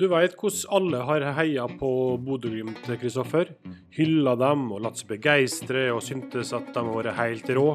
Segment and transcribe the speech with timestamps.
[0.00, 1.90] Du veit hvordan alle har heia på
[2.24, 3.52] Bodø-Glimt, Kristoffer.
[3.94, 7.66] Hylla dem og latt seg begeistre og syntes at de vært helt rå.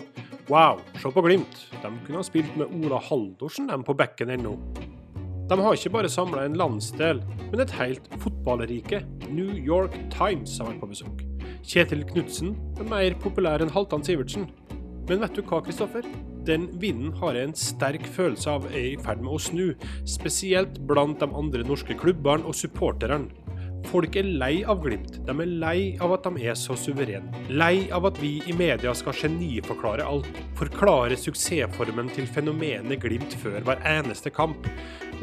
[0.49, 1.63] Wow, se på Glimt.
[1.71, 4.57] De kunne ha spilt med Ola Haldorsen dem på bekken ennå.
[5.45, 7.19] De har ikke bare samla en landsdel,
[7.51, 9.03] men et helt fotballrike.
[9.29, 11.21] New York Times har vært på besøk.
[11.65, 14.47] Kjetil Knutsen er mer populær enn Halvdan Sivertsen.
[15.05, 16.07] Men vet du hva, Kristoffer?
[16.45, 19.67] Den vinden har jeg en sterk følelse av er i ferd med å snu,
[20.09, 23.29] spesielt blant de andre norske klubbene og supporterne.
[23.85, 25.19] Folk er lei av Glimt.
[25.27, 27.29] De er lei av at de er så suverene.
[27.53, 30.29] Lei av at vi i media skal geniforklare alt.
[30.57, 34.65] Forklare suksessformen til fenomenet Glimt før hver eneste kamp.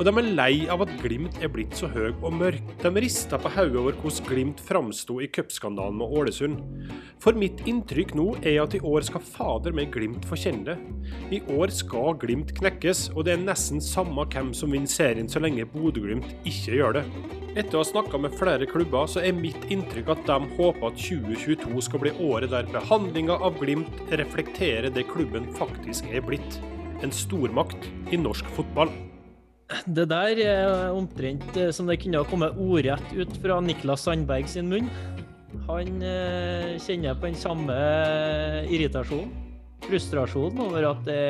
[0.00, 2.70] Og de er lei av at Glimt er blitt så høy og mørk.
[2.80, 6.62] De rista på hodet over hvordan Glimt framsto i cupskandalen med Ålesund.
[7.20, 10.78] For mitt inntrykk nå er at i år skal fader meg Glimt få kjenne det.
[11.36, 15.44] I år skal Glimt knekkes, og det er nesten samme hvem som vinner serien så
[15.44, 17.04] lenge Bodø-Glimt ikke gjør det.
[17.52, 21.00] Etter å ha snakka med flere klubber, så er mitt inntrykk at de håper at
[21.04, 26.62] 2022 skal bli året der behandlinga av Glimt reflekterer det klubben faktisk er blitt.
[27.04, 28.88] En stormakt i norsk fotball.
[29.86, 34.48] Det der er omtrent eh, som det kunne ha kommet ordrett ut fra Niklas Sandberg
[34.50, 34.90] sin munn.
[35.68, 37.76] Han eh, kjenner på den samme
[38.72, 39.32] irritasjonen,
[39.86, 41.20] frustrasjonen over at det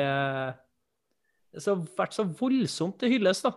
[1.53, 3.53] har vært så voldsomt til hylles, da.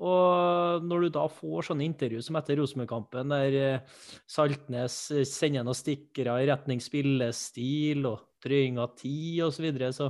[0.00, 3.98] Og når du da får sånne intervju som etter Rosenborg-kampen, der eh,
[4.30, 4.96] Saltnes
[5.28, 10.08] sender noen stikkere i retning spillestil og trøying av tid osv., så, videre, så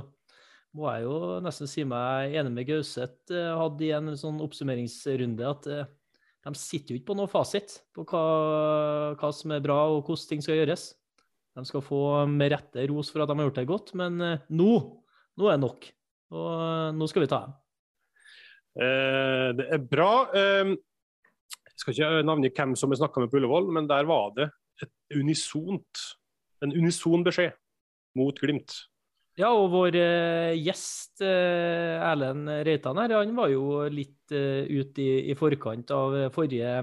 [0.77, 5.47] må jeg jo nesten si meg enig med Gauseth eh, hadde i en sånn oppsummeringsrunde
[5.49, 5.89] at eh,
[6.47, 8.23] de sitter jo ikke på noe fasit på hva,
[9.19, 10.87] hva, som er bra og hvordan ting skal gjøres.
[11.53, 14.17] De skal få med rette ros for at de har gjort det godt, men
[14.49, 14.71] nå,
[15.37, 15.91] nå er det nok.
[16.31, 17.59] Og nå skal vi ta dem.
[18.79, 20.11] Eh, det er bra.
[20.35, 24.31] Eh, jeg skal ikke navngi hvem som har snakka med på Ullevål, men der var
[24.37, 24.47] det
[24.81, 26.05] et unisont,
[26.63, 27.53] en unison beskjed
[28.17, 28.73] mot Glimt.
[29.39, 35.01] Ja, og vår uh, gjest uh, Erlend Reitan her, han var jo litt uh, ute
[35.01, 36.73] i, i, forkant av forrige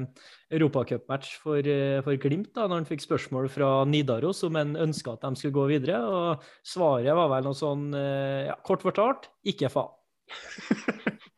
[0.56, 5.18] europacupmatch for, uh, for Glimt, da når han fikk spørsmål fra Nidaros om han ønska
[5.18, 6.00] at de skulle gå videre.
[6.00, 9.92] og Svaret var vel noe sånn, ja, kort fortalt, ikke faen.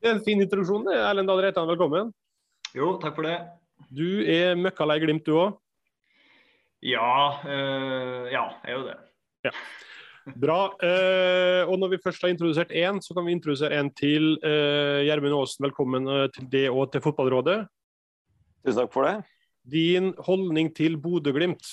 [0.00, 0.86] Det er en fin introduksjon.
[0.88, 0.94] det.
[0.96, 2.14] Erlend Dahl Reitan, velkommen.
[2.72, 3.36] Jo, takk for det.
[3.92, 5.58] Du er møkkalei Glimt, du òg?
[6.80, 8.96] Ja, øh, ja, jeg er jo det.
[9.44, 9.52] Ja.
[10.26, 10.60] Bra.
[10.84, 14.34] Eh, og når vi først har introdusert én, så kan vi introdusere en til.
[14.44, 17.62] Uh, Gjermund Aasen, velkommen til det og til Fotballrådet.
[18.66, 19.14] Tusen takk for det.
[19.70, 21.64] Din holdning til Bodø-Glimt?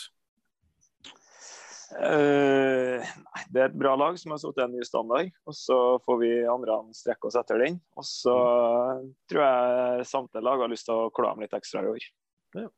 [1.98, 3.04] Uh,
[3.52, 5.32] det er et bra lag som har satt en ny standard.
[5.48, 7.80] og Så får vi andre strekke oss etter den.
[8.00, 8.36] Og så
[9.28, 12.12] tror jeg samtlige lag har lyst til å klå dem litt ekstra i år.
[12.64, 12.70] Ja.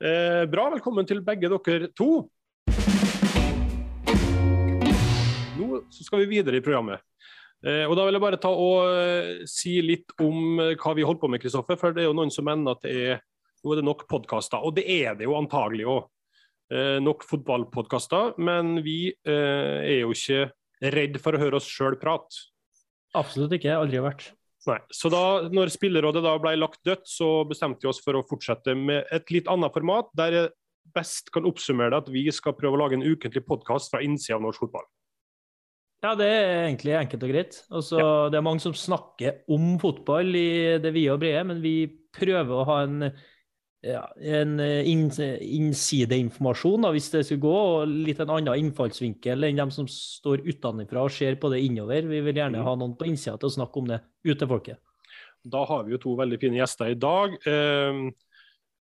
[0.00, 0.70] Uh, bra.
[0.76, 2.28] Velkommen til begge dere to.
[5.60, 7.02] Nå skal vi videre i programmet.
[7.60, 11.30] Uh, og Da vil jeg bare ta og si litt om hva vi holder på
[11.32, 11.76] med, Kristoffer.
[11.80, 13.20] For det er jo noen som mener at det er,
[13.60, 14.64] nå er det nok podkaster.
[14.64, 16.08] Og det er det jo antagelig òg
[16.72, 20.48] eh, nok fotballpodkaster, men vi eh, er jo ikke
[20.94, 22.46] redd for å høre oss sjøl prate.
[23.18, 23.74] Absolutt ikke.
[23.74, 24.30] Aldri vært.
[24.68, 24.78] Nei.
[24.92, 28.74] Så da når spillerådet da ble lagt dødt, så bestemte vi oss for å fortsette
[28.76, 30.50] med et litt annet format, der jeg
[30.94, 34.36] best kan oppsummere det at vi skal prøve å lage en ukentlig podkast fra innsida
[34.36, 34.86] av norsk fotball.
[36.00, 37.58] Ja, det er egentlig enkelt og greit.
[37.68, 38.12] Altså, ja.
[38.32, 41.74] Det er mange som snakker om fotball i det vide og brede, men vi
[42.16, 43.10] prøver å ha en
[43.80, 49.72] ja, en eh, innsideinformasjon, hvis det skulle gå, og litt en annen innfallsvinkel enn dem
[49.72, 52.04] som står utenfra og ser på det innover.
[52.10, 52.66] Vi vil gjerne mm.
[52.66, 54.82] ha noen på innsida til å snakke om det ut til folket.
[55.40, 57.38] Da har vi jo to veldig fine gjester i dag.
[57.48, 58.02] Eh,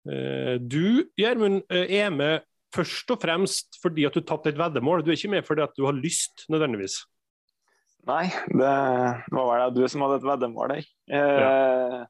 [0.10, 5.04] eh, du, Gjermund, er med først og fremst fordi at du tatt et veddemål.
[5.06, 7.02] Du er ikke med fordi at du har lyst, nødvendigvis.
[8.08, 8.76] Nei, det
[9.36, 10.86] var vel du som hadde et veddemål der.
[11.12, 12.06] Ja.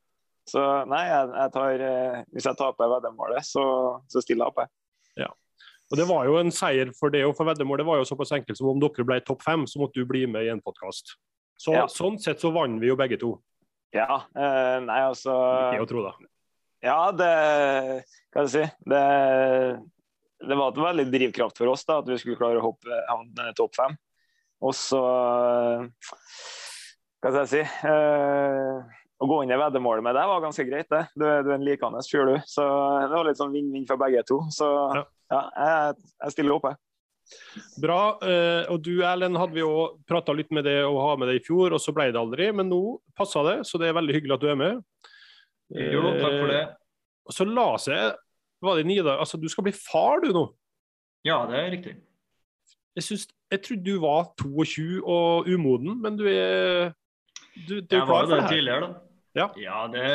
[0.47, 3.63] Så nei, jeg, jeg tar, eh, hvis jeg taper veddemålet, så,
[4.07, 4.61] så stiller jeg opp.
[4.61, 5.25] Jeg.
[5.25, 5.31] Ja.
[5.91, 8.59] Og Det var jo en seier for det, og for veddemålet var jo såpass enkelt
[8.59, 11.17] som om dere ble topp fem, så måtte du bli med i en podkast.
[11.57, 11.85] Så, ja.
[11.91, 13.33] Sånn sett så vant vi jo begge to.
[13.95, 14.21] Ja.
[14.37, 15.33] Eh, nei, altså
[15.73, 16.15] Ikke å tro, da.
[16.85, 17.31] Ja, det
[18.35, 19.03] Hva skal jeg si det,
[20.43, 23.53] det var et veldig drivkraft for oss da, at vi skulle klare å hoppe havne
[23.57, 23.95] topp fem.
[24.61, 24.99] Og så
[27.21, 28.81] Hva skal jeg si eh,
[29.17, 31.03] å gå inn i veddemålet med deg var ganske greit, det.
[31.17, 32.35] Du, du er en likende fyr, du.
[32.45, 34.43] Så det var litt sånn vinn-vinn for begge to.
[34.53, 35.03] Så Ja.
[35.33, 36.77] ja, jeg, jeg stiller opp, jeg.
[37.83, 37.97] Bra.
[38.23, 39.71] eh, og du Erlend hadde vi jo
[40.07, 42.51] prata litt med det og ha med det i fjor, og så ble det aldri.
[42.55, 42.81] Men nå
[43.17, 44.85] passa det, så det er veldig hyggelig at du er med.
[45.73, 46.61] Jo, takk for det.
[46.61, 46.75] Eh,
[47.27, 48.13] Og så la seg
[48.61, 49.19] Var det Nidar?
[49.21, 50.45] Altså, du skal bli far, du nå.
[51.27, 51.95] Ja, det er riktig.
[52.97, 56.93] Jeg, synes, jeg trodde du var 22 og umoden, men du er
[57.67, 59.03] du, du er klar var for det det tidligere, da.
[59.37, 59.47] Ja.
[59.93, 60.07] det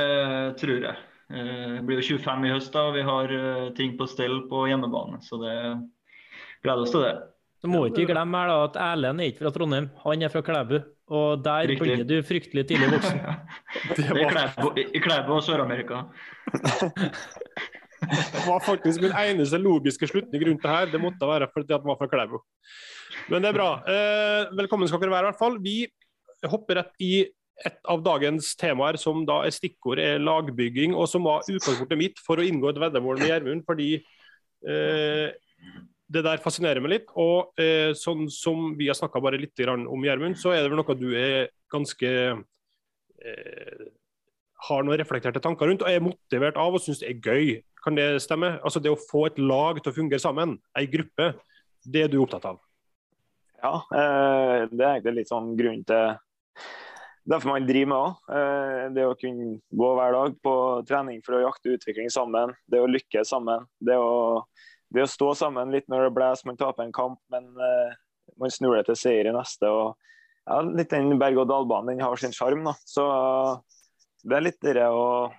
[0.59, 0.97] tror jeg.
[1.33, 4.43] Det Jeg blir jo 25 i høst, da, og vi har eh, ting på stell
[4.51, 5.21] på hjemmebane.
[5.25, 5.55] Så det
[6.65, 7.13] gleder oss til det.
[7.63, 10.43] Så må ikke glemme her da, at Erlend er ikke fra Trondheim, han er fra
[10.43, 10.81] Klæbu.
[11.13, 11.85] Og der Riktig.
[11.85, 13.19] blir du fryktelig tidlig voksen.
[13.97, 14.15] Det er
[14.57, 16.03] var- i i og Sør-Amerika.
[18.03, 20.91] Det var faktisk min eneste logiske slutning rundt det her.
[20.91, 22.43] Det måtte være fordi at den var fra Klæbo.
[23.31, 23.69] Men det er bra.
[23.87, 25.61] Eh, velkommen skal dere være, i hvert fall.
[25.63, 25.77] Vi
[26.51, 27.15] hopper rett i
[27.63, 32.23] et av dagens temaer, som da er stikkord er lagbygging, og som var utgangspunktet mitt
[32.27, 33.91] for å inngå et veddemål med Gjermund, fordi
[34.67, 35.29] eh,
[36.13, 37.13] det der fascinerer meg litt.
[37.15, 40.83] Og eh, sånn som vi har snakka bare litt om Gjermund, så er det vel
[40.83, 42.13] noe du er ganske
[43.23, 43.91] eh,
[44.69, 47.61] har noen reflekterte tanker rundt og er motivert av og syns det er gøy.
[47.83, 48.57] Kan det stemme?
[48.63, 51.33] Altså Det å få et lag til å fungere sammen, ei gruppe,
[51.83, 52.61] det er du opptatt av?
[53.63, 56.15] Ja, eh, det er egentlig litt sånn grunn til
[57.23, 58.95] Derfor man driver med òg.
[58.97, 59.45] Det å kunne
[59.79, 60.55] gå hver dag på
[60.89, 62.51] trening for å jakte utvikling sammen.
[62.67, 63.69] Det å lykkes sammen.
[63.79, 64.43] Det å,
[64.91, 67.95] det å stå sammen litt når det blåser, man taper en kamp, men eh,
[68.43, 69.71] man snur det til seier i neste.
[69.71, 69.95] og
[70.49, 72.67] ja, litt den berg-og-dal-banen den har sin sjarm.
[72.89, 73.07] Så
[74.27, 75.31] det er litt det å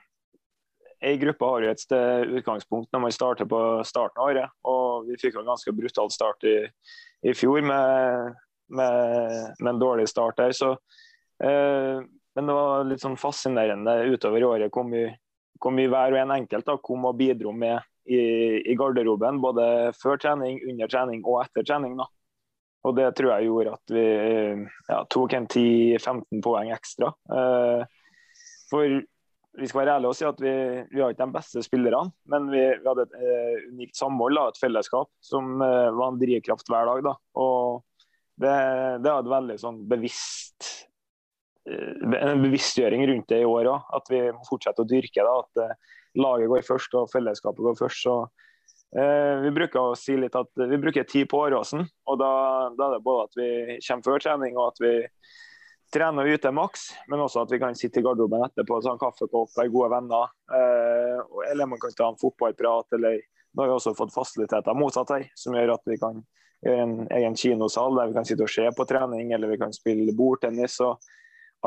[1.03, 1.95] Ei gruppe har jo et
[2.39, 4.53] utgangspunkt når man starter på starten av året.
[4.69, 6.57] Og vi fikk en ganske brutal start i,
[7.27, 8.37] i fjor med,
[8.71, 10.55] med, med en dårlig start der.
[10.55, 10.71] Så,
[11.43, 11.99] eh,
[12.35, 15.13] men det var litt sånn fascinerende utover året hvor mye,
[15.61, 18.23] hvor mye hver og en enkelt da, kom og bidro med i,
[18.63, 19.41] i garderoben.
[19.43, 21.97] Både før trening, under trening og etter trening.
[21.99, 22.07] da.
[22.83, 24.05] Og det tror jeg gjorde at vi
[24.89, 27.13] ja, tok en 10-15 poeng ekstra.
[27.31, 27.83] Eh,
[28.71, 29.03] for
[29.59, 30.53] vi skal være ærlige og si at vi,
[30.89, 34.47] vi har ikke de beste spillerne, men vi, vi hadde et eh, unikt samhold, da,
[34.49, 37.03] et fellesskap, som eh, var en drivkraft hver dag.
[37.05, 37.13] Da.
[37.43, 37.83] Og
[38.41, 38.53] det,
[39.03, 40.69] det er et veldig sånn bevisst
[41.69, 43.91] eh, en bevisstgjøring rundt det i år òg.
[43.99, 45.35] At vi må fortsette å dyrke det.
[45.45, 48.07] At eh, laget går først og fellesskapet går først.
[48.07, 48.17] Så,
[48.97, 51.85] eh, vi bruker å si litt at vi bruker tid på Åråsen.
[52.09, 52.33] Og da,
[52.73, 53.49] da er det både at vi
[53.85, 54.95] kommer før trening og at vi
[55.93, 59.53] trener ute maks, men også at vi kan sitte i garderoben etterpå, ta en kaffekopp,
[59.57, 60.31] være gode venner.
[60.57, 63.19] Eh, eller man kan ta en fotballprat, eller
[63.53, 66.21] nå har vi også fått fasiliteter motsatt her, som gjør at vi kan
[66.63, 69.73] gjøre en egen kinosal der vi kan sitte og se på trening, eller vi kan
[69.75, 70.79] spille bordtennis.
[70.81, 71.03] og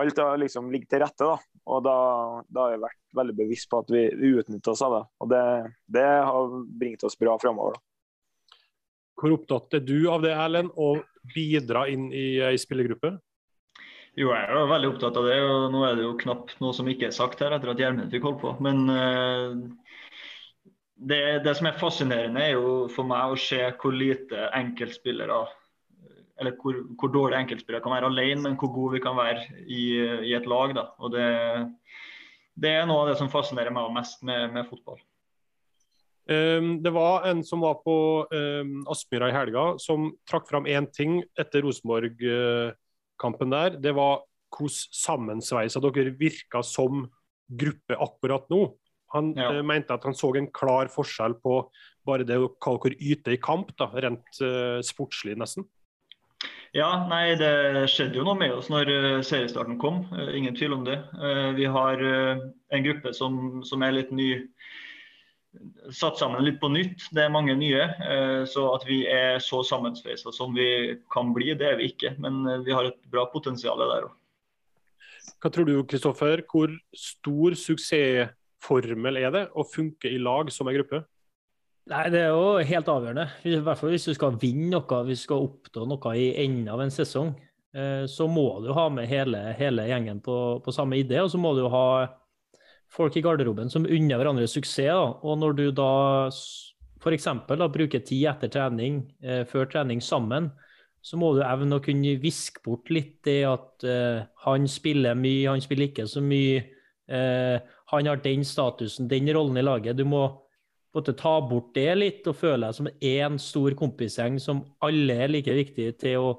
[0.01, 1.37] Alt har liksom ligget til rette, da.
[1.73, 1.97] Og da,
[2.53, 5.03] da har vi vært veldig bevisst på at vi utnytter oss av det.
[5.23, 5.45] Og det,
[5.99, 7.79] det har bringt oss bra framover.
[9.17, 10.99] Hvor opptatt er du av det, Erlend, å
[11.33, 13.15] bidra inn i ei spillergruppe?
[14.17, 16.73] Jo, jeg er jo veldig opptatt av det, og nå er det jo knapt noe
[16.77, 18.53] som ikke er sagt her etter at Gjermund fikk holde på.
[18.65, 24.49] Men eh, det, det som er fascinerende, er jo for meg å se hvor lite
[24.57, 25.43] enkeltspillere
[26.41, 29.85] Eller hvor, hvor dårlig enkeltspillere kan være alene, men hvor gode vi kan være i,
[30.31, 30.73] i et lag.
[30.77, 30.87] da.
[30.97, 31.29] Og det,
[32.57, 35.01] det er noe av det som fascinerer meg mest med, med fotball.
[36.27, 40.89] Um, det var en som var på um, Aspmyra i helga, som trakk fram én
[40.91, 41.69] ting etter
[43.17, 43.81] Rosenborg-kampen der.
[43.81, 47.09] Det var hvordan sammensveisa dere virka som
[47.49, 48.77] gruppe akkurat nå.
[49.13, 49.51] Han Ja.
[49.51, 51.71] uh, mente at han så en klar forskjell på
[52.05, 55.65] bare det hva dere yter i kamp, da, rent uh, sportslig nesten.
[56.75, 60.07] Ja, nei, det skjedde jo noe med oss når uh, seriestarten kom.
[60.35, 61.03] Ingen tvil om det.
[61.57, 64.49] Vi har en gruppe som, som er litt ny.
[65.95, 67.07] Satt sammen litt på nytt.
[67.15, 67.83] Det er mange nye.
[67.83, 72.15] eh, så at vi er så sammensveisa som vi kan bli, det er vi ikke.
[72.19, 74.15] Men eh, vi har et bra potensial der òg.
[75.43, 76.43] Hva tror du, Kristoffer?
[76.51, 81.03] Hvor stor suksessformel er det å funke i lag som en gruppe?
[81.87, 83.29] Nei, Det er jo helt avgjørende.
[83.47, 86.69] I hvert fall hvis du skal vinne noe, hvis du skal oppnå noe i enden
[86.73, 87.35] av en sesong.
[87.77, 91.39] eh, Så må du ha med hele, hele gjengen på, på samme idé, og så
[91.39, 91.87] må du ha
[92.93, 94.93] folk i garderoben som unner hverandre suksess.
[94.93, 95.11] Da.
[95.27, 95.91] Og når du da
[97.03, 97.29] f.eks.
[97.47, 100.51] bruker tid etter trening, eh, før trening sammen,
[101.07, 105.47] så må du evne å kunne viske bort litt det at eh, han spiller mye,
[105.53, 106.65] han spiller ikke så mye.
[107.07, 107.59] Eh,
[107.93, 109.99] han har den statusen, den rollen i laget.
[109.99, 110.25] Du må
[110.97, 115.31] måtte ta bort det litt og føle deg som én stor kompisgjeng som alle er
[115.31, 116.31] like viktige til å,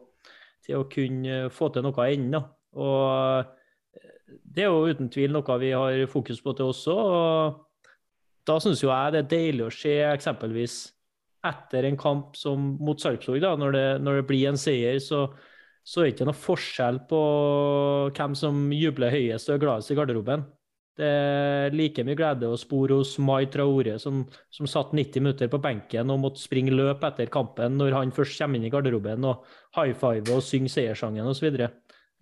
[0.65, 2.41] til å kunne få til noe enden.
[2.77, 3.56] Og
[4.27, 6.93] det er jo uten tvil noe vi har fokus på til også.
[6.93, 7.91] og
[8.47, 10.79] Da syns jeg det er deilig å se eksempelvis
[11.47, 15.27] etter en kamp som mot Sarpsborg, da, når det, når det blir en seier, så,
[15.85, 17.21] så er det ikke noe forskjell på
[18.17, 20.43] hvem som jubler høyest og er gladest i garderoben.
[20.97, 25.51] Det er like mye glede å spore hos Mai Traore, som, som satt 90 minutter
[25.51, 29.27] på benken og måtte springe løp etter kampen når han først kommer inn i garderoben
[29.29, 29.45] og
[29.77, 31.51] high five og synge seierssangen osv.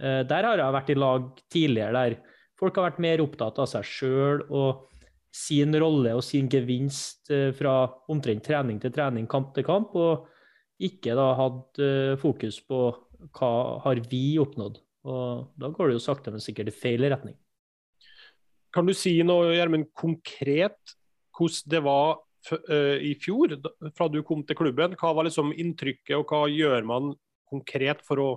[0.01, 2.17] Eh, der har jeg vært i lag tidligere der
[2.59, 4.89] folk har vært mer opptatt av seg sjøl og
[5.35, 10.27] sin rolle og sin gevinst eh, fra omtrent trening til trening, kamp til kamp, og
[10.83, 12.81] ikke da hatt eh, fokus på
[13.35, 13.53] hva
[13.85, 14.81] har vi oppnådd.
[15.05, 17.35] Og da går det jo sakte, men sikkert i feil retning.
[18.75, 20.95] Kan du si noe Gjermund, konkret
[21.35, 22.17] hvordan det var
[23.01, 23.55] i fjor,
[23.97, 24.93] fra du kom til klubben?
[24.99, 27.13] Hva var liksom inntrykket, og hva gjør man
[27.49, 28.29] konkret for å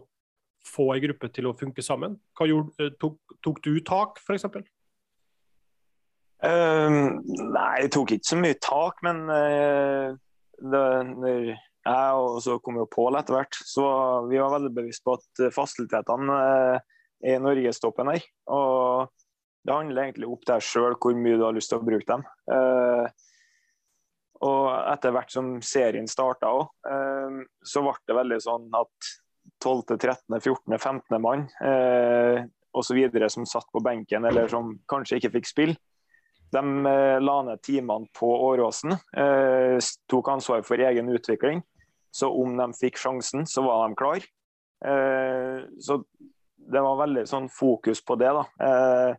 [0.66, 2.16] få ei gruppe til å funke sammen?
[2.40, 4.48] Gjorde, uh, tok, tok, du tak, f.eks.?
[6.38, 6.98] Uh, ehm,
[7.54, 10.14] nei, jeg tok ikke så mye tak, men uh,
[10.58, 10.84] det,
[11.14, 13.86] når jeg og så kom jo Pål etter hvert, så
[14.28, 16.36] vi var veldig bevisst på at fasilitetene
[17.24, 18.26] er norgestoppen her.
[18.52, 19.08] Og
[19.68, 22.08] det handler egentlig opp til deg sjøl hvor mye du har lyst til å bruke
[22.08, 22.24] dem.
[22.54, 23.06] Eh,
[24.48, 29.10] og etter hvert som serien starta òg, eh, så ble det veldig sånn at
[29.64, 31.20] 12., 13., 14., 15.
[31.22, 32.98] mann eh, osv.
[33.28, 35.76] som satt på benken eller som kanskje ikke fikk spille,
[36.54, 38.94] de eh, la ned timene på Åråsen.
[38.94, 41.62] Eh, tok ansvar for egen utvikling.
[42.10, 44.24] Så om de fikk sjansen, så var de klar.
[44.84, 46.02] Eh, så
[46.68, 48.30] det var veldig sånn fokus på det.
[48.36, 48.44] da.
[48.68, 49.12] Eh,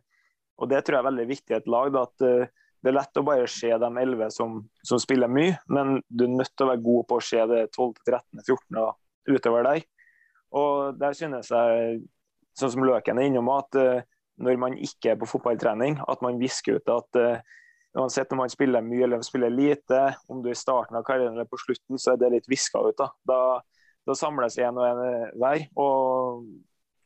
[0.60, 1.92] og Det tror jeg er veldig viktig i et lag.
[1.94, 2.48] Da, at uh,
[2.80, 6.30] Det er lett å bare se de 11 som, som, spiller mye, men du er
[6.32, 9.82] nødt til å være god på å se det 12-13-14 og utover der.
[10.56, 12.00] Og Der synes jeg,
[12.58, 14.02] sånn som Løken er innom, at uh,
[14.40, 17.58] når man ikke er på fotballtrening, at man visker ut at uh,
[17.98, 21.36] uansett om man spiller mye eller spiller lite, om du er i starten av karrieren
[21.36, 22.96] eller på slutten, så er det litt viska ut.
[22.98, 23.38] Da, da,
[24.06, 25.04] da samles en og én
[25.38, 25.64] hver.
[25.76, 26.50] og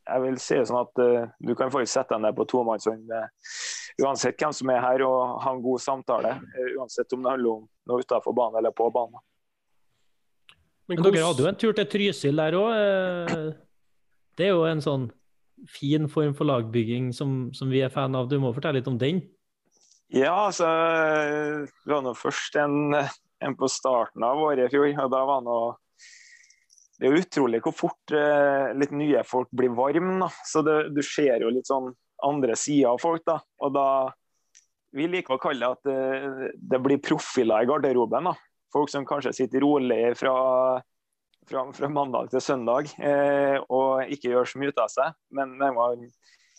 [0.04, 3.12] jeg vil si det sånn at uh, du kan faktisk sette deg ned på tomannshånd
[3.12, 3.28] uh,
[4.04, 6.34] uansett hvem som er her, og ha en god samtale.
[6.74, 9.22] Uansett om det handler om noe utenfor banen eller på banen.
[10.88, 12.72] Men, Men dere hadde jo en tur til Trysil der òg.
[12.74, 13.52] Uh,
[14.36, 15.06] det er jo en sånn
[15.70, 18.28] fin form for lagbygging som, som, vi er fan av.
[18.28, 19.22] Du må fortelle litt om den?
[20.12, 20.68] Ja, altså
[21.64, 24.90] Vi var nå først en, en på starten av året i fjor.
[25.06, 25.58] og da var nå
[27.00, 30.14] det er utrolig hvor fort eh, litt nye folk blir varme.
[30.22, 30.28] Da.
[30.46, 31.90] Så det, du ser jo litt sånn
[32.24, 33.24] andre sider av folk.
[33.26, 33.40] da.
[33.64, 33.88] Og da
[34.94, 38.30] Vi liker å kalle det at det, eh, det blir profiler i garderoben.
[38.30, 38.34] da.
[38.74, 40.34] Folk som kanskje sitter rolig fra,
[41.48, 45.14] fra, fra mandag til søndag eh, og ikke gjør så mye ut av seg.
[45.34, 46.08] Men når man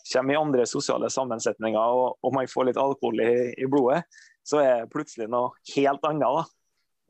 [0.06, 4.04] kommer i andre sosiale sammensetninger og, og man får litt alkohol i, i blodet,
[4.46, 6.24] så er det plutselig noe helt annet.
[6.24, 6.46] da.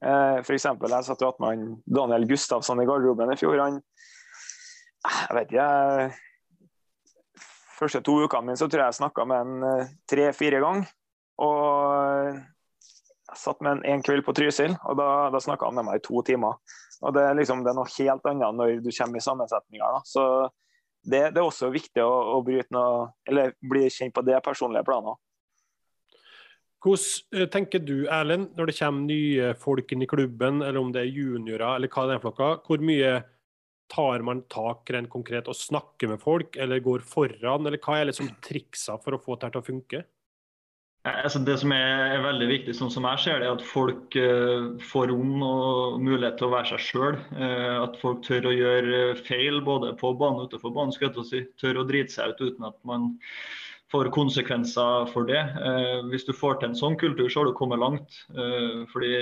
[0.07, 3.61] Eh, eksempel, jeg satt jo med Daniel Gustavsson i garderoben i fjor.
[3.63, 3.81] Han
[5.07, 5.69] Jeg vet ikke
[7.77, 10.93] første to ukene mine så tror jeg jeg snakka med han eh, tre-fire ganger.
[11.45, 12.39] Og
[13.39, 16.05] satt med en, en kveld på Trysil, og da, da snakka han med meg i
[16.05, 16.59] to timer.
[17.05, 19.85] Og det liksom, det er noe helt annet når du kommer i sammensetninger.
[19.85, 20.01] Da.
[20.09, 20.25] Så
[21.07, 22.41] det, det, er også viktig å, å
[22.75, 25.21] noe, bli kjent på det personlige planet.
[26.87, 30.93] Hvordan eh, tenker du, Erlend, når det kommer nye folk inn i klubben, eller om
[30.95, 33.17] det er juniorer, eller hva det er for noe, hvor mye
[33.93, 38.11] tar man tak rent konkret og snakker med folk, eller går foran, eller hva er
[38.11, 40.03] liksom triksa for å få dette til å funke?
[41.07, 44.73] Altså det som er veldig viktig, sånn som jeg ser det, er at folk uh,
[44.91, 47.19] får rom og mulighet til å være seg sjøl.
[47.31, 50.95] Uh, eh, at folk tør å gjøre feil både på banen og utenfor banen.
[50.97, 51.45] Skal jeg si.
[51.63, 53.13] Tør å drite seg ut uten at man
[53.95, 55.43] får konsekvenser for det.
[55.61, 58.23] Uh, hvis du får til en sånn kultur, så har du kommet langt.
[58.35, 59.13] Eh, fordi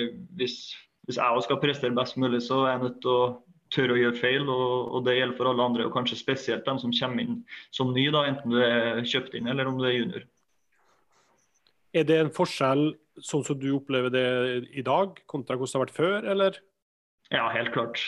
[0.40, 0.56] hvis,
[1.04, 3.26] hvis jeg skal prestere best mulig, så er jeg nødt til å
[3.74, 4.46] tørre å gjøre feil.
[4.48, 7.42] Og, og, det gjelder for alle andre, og kanskje spesielt dem som kommer inn
[7.76, 10.24] som ny, da, enten du er kjøpt inn eller om du er junior.
[11.94, 12.88] Er det en forskjell
[13.22, 14.28] sånn som du opplever det
[14.74, 16.62] i dag, kontra hvordan det har vært før, eller?
[17.32, 18.02] Ja, helt klart.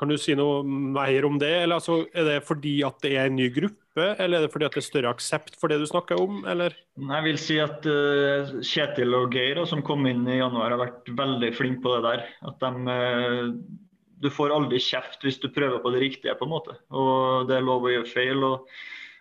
[0.00, 1.52] Kan du si noe mer om det?
[1.60, 4.64] Eller altså, Er det fordi at det er en ny gruppe, eller er det fordi
[4.64, 6.40] at det er større aksept for det du snakker om?
[6.48, 6.72] Eller?
[6.96, 11.12] Jeg vil si at uh, Kjetil og Geir, som kom inn i januar, har vært
[11.20, 12.24] veldig flinke på det der.
[12.48, 16.54] At de, uh, du får aldri kjeft hvis du prøver på det riktige, på en
[16.54, 16.78] måte.
[16.96, 18.40] Og det er lov å gjøre feil.
[18.46, 18.72] Og,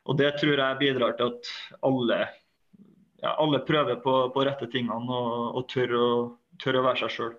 [0.07, 1.51] og det tror jeg bidrar til at
[1.91, 2.23] alle,
[3.21, 6.09] ja, alle prøver på, på rette tingene og, og tør, å,
[6.61, 7.35] tør å være seg sjøl.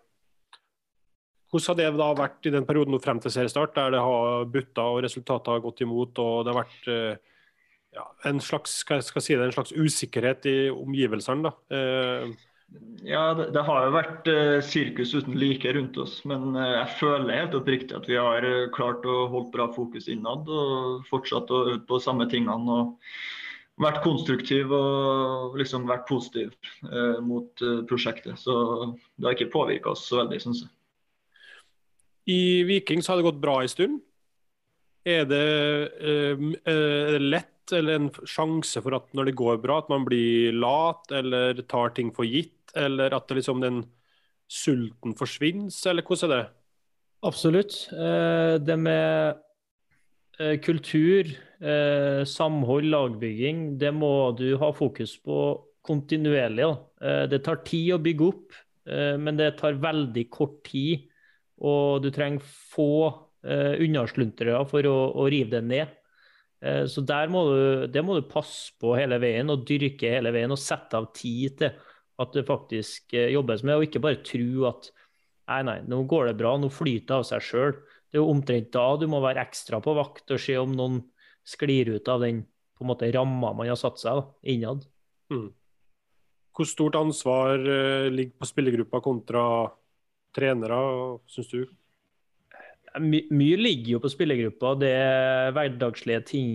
[1.50, 4.84] Hvordan har det da vært i den perioden frem til seriestart, der det har butta
[4.92, 7.30] og resultatet har gått imot og det har vært uh,
[7.96, 11.50] ja, en slags si det, en slags usikkerhet i omgivelsene.
[11.50, 11.56] da.
[11.74, 12.38] Eh,
[13.02, 16.98] Ja, det, det har jo vært eh, sirkus uten like rundt oss, men eh, jeg
[17.00, 21.50] føler helt oppriktig at vi har eh, klart å holde bra fokus innad og fortsatt
[21.50, 22.76] å øve på samme tingene.
[22.76, 22.94] og
[23.80, 26.52] vært konstruktiv og liksom vært positiv
[26.84, 28.38] eh, mot eh, prosjektet.
[28.40, 28.54] Så
[29.16, 30.72] det har ikke påvirka oss så veldig, syns jeg.
[32.30, 34.00] I Viking så har det gått bra en stund.
[35.08, 35.44] Er det,
[36.04, 40.52] eh, eh, lett eller en sjanse for at når det går bra, at man blir
[40.52, 43.84] lat eller tar ting for gitt, eller at det liksom den
[44.50, 46.48] sulten forsvinner, eller hvordan er det?
[47.22, 47.76] Absolutt.
[47.92, 49.38] Eh, Det med
[50.64, 51.28] kultur,
[51.60, 55.40] eh, samhold, lagbygging, det må du ha fokus på
[55.86, 56.68] kontinuerlig.
[57.00, 58.52] Eh, Det tar tid å bygge opp,
[58.86, 61.08] eh, men det tar veldig kort tid.
[61.60, 62.88] Og du trenger få
[63.44, 65.88] eh, unnasluntrere for å, å rive det ned.
[66.62, 70.32] Eh, Så der må du, det må du passe på hele veien og dyrke hele
[70.32, 71.72] veien og sette av tid til
[72.20, 74.90] at det faktisk eh, jobbes med, og ikke bare tro at
[75.50, 77.72] Nei, nei, nå går det bra, nå flyter det av seg sjøl.
[78.10, 81.00] Det er jo omtrent da du må være ekstra på vakt og se om noen
[81.46, 82.42] sklir ut av den
[82.76, 84.86] på en måte ramma man har satt seg da, innad.
[85.30, 85.50] Mm.
[86.56, 89.44] Hvor stort ansvar eh, ligger på spillergruppa kontra
[90.34, 90.80] trenere,
[91.30, 91.60] syns du?
[92.98, 94.72] My, mye ligger jo på spillergruppa.
[94.80, 96.48] Det er hverdagslige ting,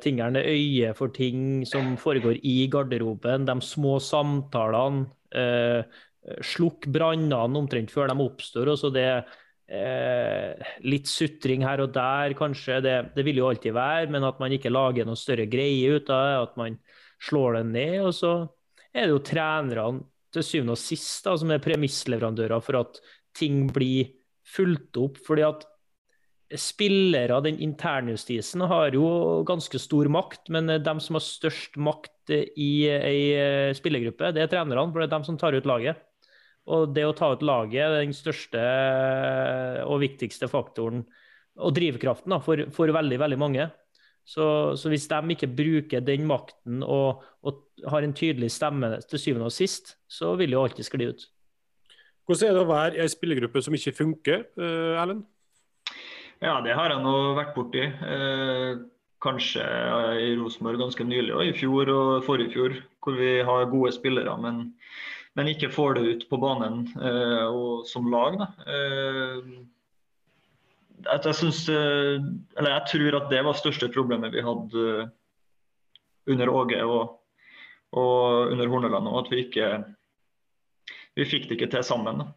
[0.00, 5.04] tingene, øye for ting som foregår i garderoben, de små samtalene.
[5.36, 6.00] Eh,
[6.46, 8.70] slukk brannene omtrent før de oppstår.
[8.72, 9.06] og så det
[9.72, 12.80] eh, Litt sutring her og der, kanskje.
[12.84, 16.12] Det, det vil jo alltid være, men at man ikke lager noe større greie ut
[16.12, 16.38] av det.
[16.46, 16.78] At man
[17.22, 17.98] slår det ned.
[18.06, 18.32] Og så
[18.92, 23.02] er det jo trenerne til syvende og sist da, som er premissleverandører for at
[23.36, 24.12] ting blir
[24.48, 25.20] fulgt opp.
[25.26, 25.66] fordi at
[26.58, 32.84] spillere, den internjustisen, har jo ganske stor makt, men de som har størst makt i
[32.92, 36.00] ei spillergruppe, det er trenerne, for det er de som tar ut laget.
[36.70, 38.62] Og det å ta ut laget er den største
[39.82, 41.02] og viktigste faktoren
[41.60, 43.66] og drivkraften da, for, for veldig, veldig mange.
[44.22, 44.44] Så,
[44.78, 49.48] så, hvis de ikke bruker den makten og, og, har en tydelig stemme til syvende
[49.48, 51.24] og sist, så vil det jo alltid skli ut.
[52.30, 55.24] Hvordan er det å være i ei spillergruppe som ikke funker, uh, Erlend?
[56.42, 57.82] Ja, det har jeg nå vært borti.
[57.86, 58.78] Eh,
[59.22, 59.62] kanskje
[60.18, 64.34] i Rosenborg ganske nylig, og i fjor og forrige fjor, hvor vi har gode spillere,
[64.42, 64.64] men,
[65.38, 68.36] men ikke får det ut på banen eh, og som lag.
[68.40, 68.48] Da.
[68.66, 69.52] Eh,
[71.08, 75.08] jeg, synes, eller jeg tror at det var største problemet vi hadde
[76.30, 77.16] under Åge og,
[77.98, 79.72] og under Horneland, og at vi ikke
[81.18, 82.22] vi fikk det ikke til sammen.
[82.22, 82.28] Da.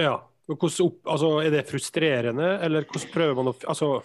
[0.00, 0.14] Ja,
[0.52, 3.98] opp, altså, er det frustrerende, eller hvordan prøver man å altså...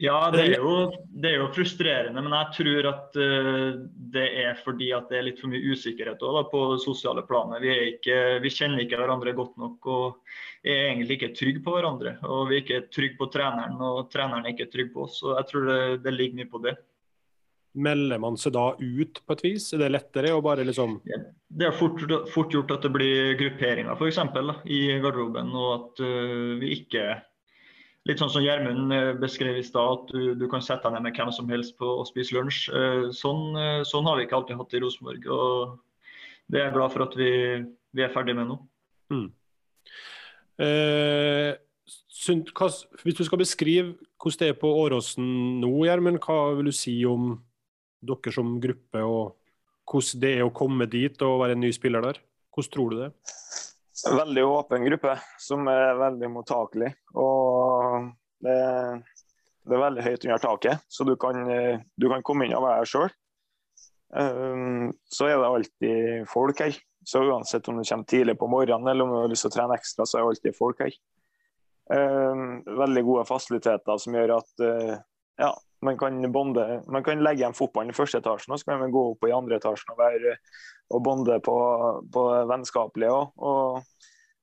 [0.00, 0.74] Ja, det er, jo,
[1.12, 3.80] det er, jo, frustrerende, men jeg tror at uh,
[4.14, 7.24] det er fordi at det er litt for mye usikkerhet også, da, på det sosiale
[7.28, 7.60] planet.
[7.60, 12.14] Vi, ikke, vi, kjenner ikke hverandre godt nok og er egentlig ikke trygge på hverandre.
[12.24, 15.20] Og vi er ikke trygge på treneren, og treneren er ikke trygg på oss.
[15.20, 16.78] Så jeg tror det, det ligger mye på det.
[17.70, 19.68] Melder man seg da ut på et vis?
[19.76, 22.00] Er det lettere å bare liksom Det er fort,
[22.32, 24.24] fort gjort at det blir grupperinger f.eks.
[24.64, 27.20] i garderoben, og at uh, vi ikke
[28.08, 31.18] Litt sånn som Gjermund beskrev i stad, at du, du, kan sette deg ned med
[31.18, 32.70] hvem som helst på å spise lunsj.
[32.72, 35.74] Uh, sånn, uh, sånn, har vi ikke alltid hatt i Rosenborg, og
[36.48, 37.32] det er jeg glad for at vi,
[37.92, 38.56] vi er ferdig med nå.
[39.12, 39.28] Mm.
[42.56, 42.66] Hva,
[43.04, 45.28] hvis du skal beskrive hvordan det er på Åråsen
[45.62, 47.32] nå, Gjermund, hva vil du si om
[48.04, 49.36] dere som gruppe, og
[49.90, 52.20] hvordan det er å komme dit og være en ny spiller der?
[52.54, 53.10] Hvordan tror du det?
[54.08, 56.92] Veldig åpen gruppe som er veldig mottakelig.
[57.20, 58.06] Og
[58.44, 58.58] det,
[59.68, 62.84] det er veldig høyt under taket, så du kan, du kan komme inn og være
[62.84, 63.10] deg sjøl.
[64.10, 66.78] Um, så er det alltid folk her.
[67.06, 69.56] Så uansett om du kommer tidlig på morgenen eller om du har lyst til å
[69.56, 70.96] trene ekstra, så er det alltid folk her.
[71.90, 74.96] Um, veldig gode fasiliteter som gjør at uh,
[75.40, 75.50] ja,
[75.82, 76.82] man kan bonde.
[76.86, 79.34] Man kan legge igjen fotballen i første etasjen, og så kan man gå opp i
[79.34, 80.36] andre etasjen og, være,
[80.92, 81.56] og bonde på,
[82.12, 83.82] på vennskapelige òg.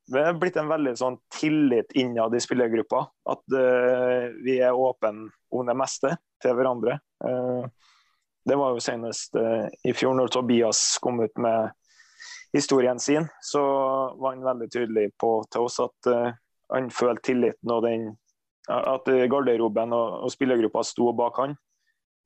[0.08, 3.02] Det er blitt en veldig sånn tillit innad i spillergruppa.
[3.28, 6.95] At uh, vi er åpne om det meste til hverandre.
[7.19, 7.67] Uh,
[8.47, 11.76] det var jo senest uh, i fjor, når Tobias kom ut med
[12.56, 13.62] historien sin, så
[14.15, 16.08] var han veldig tydelig på til oss at
[16.71, 18.06] han følte tilliten og den
[18.68, 21.56] at garderoben og, og spillergruppa sto bak han.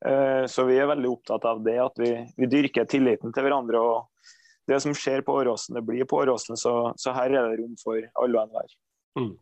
[0.06, 3.78] Eh, så vi er veldig opptatt av det, at vi, vi, dyrker tilliten til hverandre.
[3.78, 7.62] og Det som skjer på Åråsen, det blir på Åråsen, så, så, her er det
[7.62, 8.76] rom for alle og enhver.
[9.20, 9.32] Mm.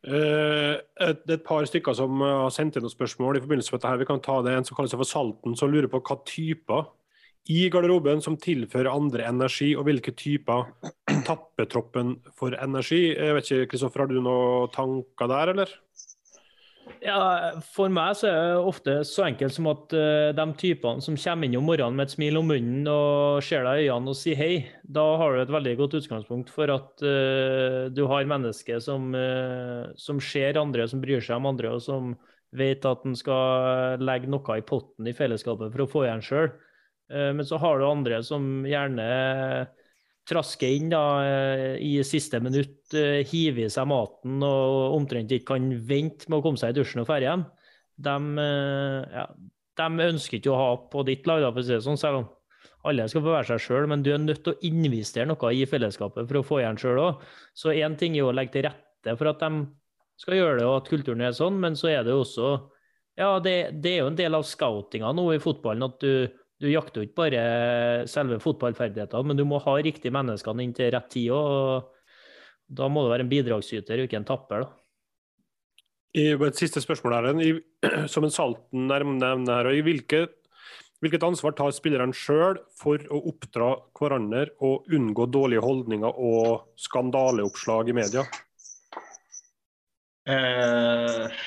[0.00, 0.76] Eh,
[1.08, 3.98] et, et par stykker som har sendt inn noen spørsmål i forbindelse med dette.
[4.04, 6.86] Vi kan ta det en som kaller seg for Salten, som lurer på hva typer
[7.50, 10.68] i garderoben som tilfører andre energi, og hvilke typer
[11.26, 13.10] tapper troppen for energi.
[13.10, 15.78] Jeg vet ikke, Kristoffer, Har du noen tanker der, eller?
[17.00, 21.16] Ja, For meg så er det ofte så enkelt som at uh, de typene som
[21.16, 24.18] kommer inn om morgenen med et smil om munnen og ser deg i øynene og
[24.18, 24.50] sier hei,
[24.82, 29.88] da har du et veldig godt utgangspunkt for at uh, du har mennesker som, uh,
[30.00, 32.16] som ser andre, som bryr seg om andre, og som
[32.56, 36.50] vet at en skal legge noe i potten i fellesskapet for å få igjen sjøl.
[37.10, 39.06] Men så har du andre som gjerne
[40.30, 45.54] trasker inn da, eh, i siste minutt, eh, hiver i seg maten og omtrent ikke
[45.54, 47.46] kan vente med å komme seg i dusjen og dra hjem,
[48.00, 49.26] de, eh, ja,
[49.80, 52.28] de, ønsker ikke å ha på ditt lag, for å si det sånn, selv om
[52.84, 55.66] alle skal få være seg sjøl, men du er nødt til å investere noe i
[55.66, 57.24] fellesskapet for å få igjen sjøl òg.
[57.52, 59.66] Så én ting er å legge til rette for at de
[60.16, 62.70] skal gjøre det, og at kulturen er sånn, men så er det jo også
[63.18, 66.68] Ja, det, det er jo en del av scoutinga nå i fotballen at du du
[66.68, 67.44] jakter jo ikke bare
[68.10, 71.88] selve fotballferdighetene, men du må ha riktige menneskene inn til rett tid òg.
[72.70, 74.66] Da må du være en bidragsyter, ikke en tapper.
[74.66, 74.68] da.
[76.20, 77.54] I et siste spørsmål her, i,
[78.12, 80.26] som en Salten nevner her, i hvilke,
[81.00, 87.88] hvilket ansvar tar spillerne sjøl for å oppdra hverandre og unngå dårlige holdninger og skandaleoppslag
[87.88, 88.26] i media?
[90.28, 91.40] Eh,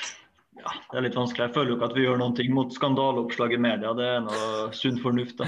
[0.54, 1.48] ja, det er litt vanskelig.
[1.48, 3.90] Jeg føler jo ikke at vi gjør noen ting mot skandaleoppslag i media.
[3.98, 5.36] Det er noe sunn fornuft.
[5.40, 5.46] da.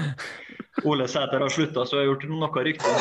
[0.87, 2.93] Ole Sæter har slutta, så jeg har gjort noe riktig.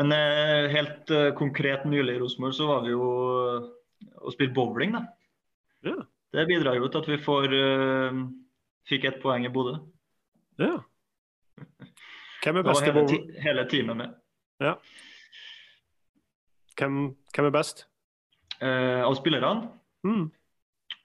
[0.00, 3.68] Men eh, helt uh, konkret nylig i Rosenborg så var vi jo uh,
[4.24, 4.90] og spilte bowling.
[4.96, 5.02] da.
[5.84, 5.98] Ja.
[6.32, 7.46] Det bidrar jo til at vi får
[8.86, 9.74] fikk ett poeng i Bodø.
[10.62, 10.76] Ja.
[12.44, 13.24] Hvem er best i bowling?
[13.42, 14.10] Hele teamet med.
[14.62, 14.74] Ja.
[16.80, 17.00] Hvem,
[17.36, 17.84] hvem er best?
[18.60, 19.68] Eh, av spillerne?
[20.06, 20.30] Mm.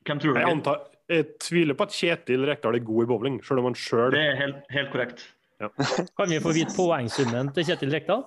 [0.08, 0.40] Hvem tror du?
[0.40, 3.78] Jeg, antar, jeg tviler på at Kjetil Rekdal er god i bowling, selv om han
[3.80, 5.26] sjøl Det er helt, helt korrekt.
[5.60, 5.70] Ja.
[6.18, 8.24] Kan vi få vite poengsummen til Kjetil Rekdal?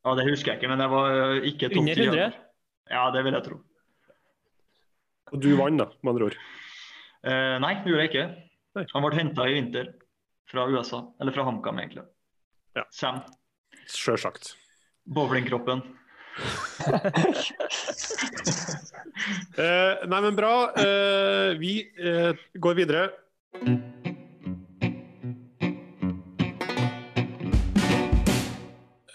[0.00, 2.38] Ja, Det husker jeg ikke, men jeg var eh, ikke topp Under 100?
[2.90, 3.60] Ja, det vil jeg tro.
[5.30, 6.38] Og du vant, da, med andre ord?
[7.22, 8.26] Eh, nei, det gjorde jeg ikke.
[8.78, 8.86] Nei.
[8.94, 9.92] Han ble henta i vinter
[10.50, 11.04] fra USA.
[11.22, 12.02] Eller fra HamKam, egentlig.
[12.74, 12.82] Ja.
[12.94, 13.22] Sam.
[13.86, 14.56] Sjølsagt.
[15.06, 15.84] Bowlingkroppen.
[19.60, 20.72] Eh, nei, men bra.
[20.80, 23.02] Eh, vi eh, går videre.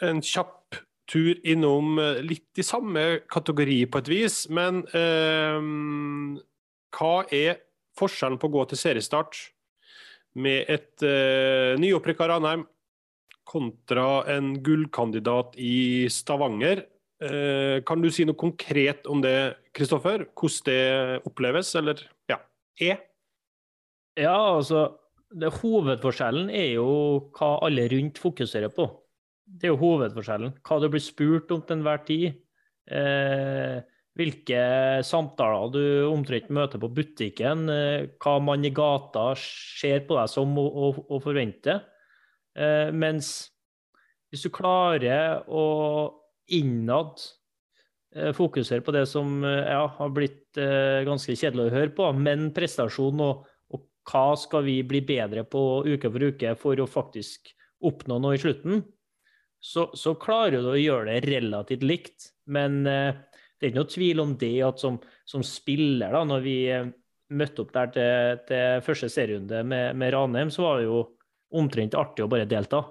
[0.05, 0.77] En kjapp
[1.09, 5.59] tur innom eh, litt i samme kategori på et vis, men eh,
[6.95, 7.61] hva er
[7.99, 9.39] forskjellen på å gå til seriestart
[10.35, 12.65] med et eh, nyopprykka Ranheim
[13.45, 16.83] kontra en gullkandidat i Stavanger?
[17.23, 20.25] Eh, kan du si noe konkret om det, Kristoffer?
[20.35, 22.01] Hvordan det oppleves, eller
[22.31, 22.41] ja,
[22.81, 22.99] er?
[24.19, 24.89] Ja, altså
[25.31, 26.89] det, Hovedforskjellen er jo
[27.35, 28.87] hva alle rundt fokuserer på.
[29.45, 30.55] Det er jo hovedforskjellen.
[30.65, 32.39] Hva du blir spurt om til enhver tid.
[32.85, 33.79] Eh,
[34.15, 34.61] hvilke
[35.05, 37.65] samtaler du omtrent møter på butikken.
[37.69, 41.83] Eh, hva man i gata ser på deg som og, og, og forventer.
[42.55, 43.35] Eh, mens
[44.31, 45.65] hvis du klarer å
[46.53, 47.21] innad
[48.15, 52.09] eh, fokusere på det som eh, ja, har blitt eh, ganske kjedelig å høre på,
[52.17, 56.89] men prestasjon og, og hva skal vi bli bedre på uke for uke for å
[56.89, 57.53] faktisk
[57.85, 58.83] oppnå noe i slutten,
[59.59, 62.29] så, så klarer du å gjøre det relativt likt.
[62.45, 63.17] Men eh,
[63.55, 66.57] det er ikke noe tvil om det at som, som spiller, da, når vi
[67.35, 70.99] møtte opp der til, til første serierunde med, med Ranheim, så var det jo
[71.55, 72.83] omtrent artig å bare delta.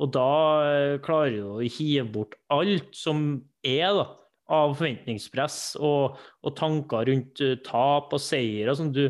[0.00, 0.28] Og da
[0.64, 4.06] eh, klarer du å hive bort alt som er da,
[4.52, 8.70] av forventningspress og, og, tanker rundt uh, tap og seier.
[8.70, 8.92] og sånn.
[8.92, 9.06] Du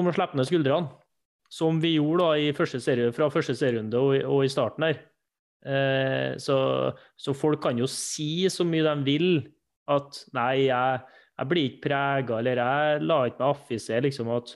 [0.00, 0.88] om å slippe ned skuldrene,
[1.52, 4.98] som vi gjorde da, første serie, fra første serierunde og, og, i starten her.
[5.66, 6.56] Eh, så,
[7.18, 9.30] så, folk kan jo si så mye de vil
[9.90, 11.00] at nei, jeg,
[11.36, 14.54] jeg blir ikke prega, eller jeg lar ikke meg affisere liksom, at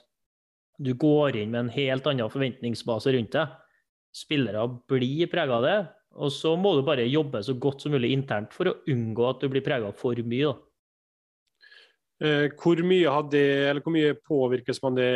[0.81, 3.57] du går inn med en helt annen forventningsbase rundt deg
[4.15, 5.79] spillere blir prega av det.
[6.21, 9.43] Og så må du bare jobbe så godt som mulig internt for å unngå at
[9.43, 10.51] du blir prega for mye.
[10.51, 10.57] Da.
[12.21, 13.47] Eh, hvor mye, det,
[13.81, 15.09] hvor mye påvirkes man det,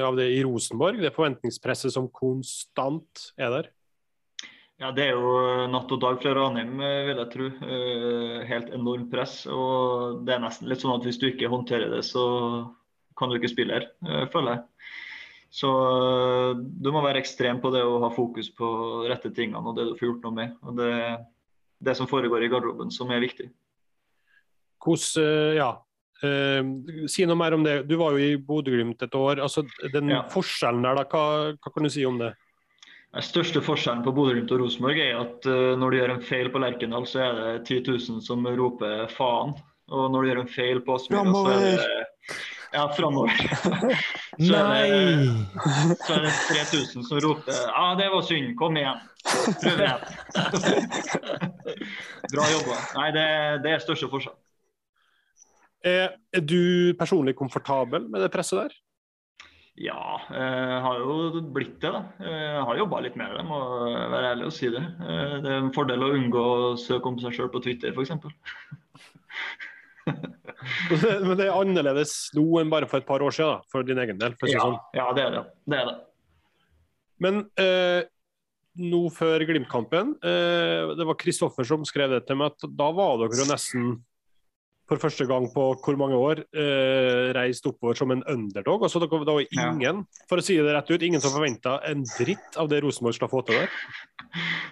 [0.00, 1.02] av det i Rosenborg?
[1.02, 3.68] Det forventningspresset som konstant er der?
[4.80, 7.50] Ja, Det er jo natt og dag fra Ranheim, eh, vil jeg tro.
[7.66, 9.42] Eh, helt enormt press.
[9.46, 12.24] Og det er nesten litt sånn at hvis du ikke håndterer det, så
[13.18, 13.90] kan du ikke spille her,
[14.32, 14.64] føler jeg.
[15.52, 15.68] Så
[16.56, 18.66] du må være ekstrem på det å ha fokus på
[19.10, 20.54] rette tingene og det du får gjort noe med.
[20.64, 20.92] Og det,
[21.84, 23.50] det som foregår i garderoben, som er viktig.
[24.82, 25.72] Hvordan, eh, ja,
[26.22, 26.62] Uh,
[27.10, 27.80] Si noe mer om det.
[27.90, 29.40] Du var jo i Bodø-Glimt et år.
[29.42, 30.22] altså Den Ja.
[30.30, 32.28] forskjellen der, da, hva, hva kan du si om det?
[33.12, 36.48] Den største forskjellen på Bodø-Glimt og Rosenborg er at uh, når du gjør en feil
[36.54, 39.56] på Lerkendal, så er det 10 000 som roper faen.
[39.90, 42.38] Og når du gjør en feil på Aspmyra, så er det
[42.72, 43.28] ja, framover.
[44.42, 45.28] Så er det,
[46.06, 48.98] så er det 3000 som roper ja, det var synd, kom igjen.
[49.60, 50.00] Prøv igjen.
[52.32, 52.76] Bra jobba.
[52.96, 53.26] Nei, det,
[53.66, 54.36] det er største forskjell.
[55.84, 58.72] Er, er du personlig komfortabel med det presset der?
[59.80, 62.00] Ja, jeg har jo blitt det, da.
[62.20, 63.56] Jeg har jobba litt med det, må
[64.12, 64.82] være ærlig og si det.
[64.82, 68.12] Eh, Det er en fordel å unngå å søke om seg sjøl på Twitter, f.eks.
[71.26, 73.98] Men det er annerledes nå enn bare for et par år siden, da, for din
[74.02, 74.34] egen del.
[74.50, 74.78] Ja, sånn.
[74.96, 75.44] ja, det er det.
[75.72, 75.98] det, er det.
[77.22, 78.00] Men eh,
[78.82, 83.18] nå før Glimt-kampen, eh, det var Kristoffer som skrev det til meg, at da var
[83.20, 83.92] dere jo nesten
[84.90, 88.82] for første gang på hvor mange år eh, reist oppover som en underdog.
[88.84, 89.68] Altså, det var Ja.
[89.70, 93.14] ingen for å si det rett ut, ingen som forventa en dritt av det Rosenborg
[93.16, 93.70] skal få til der.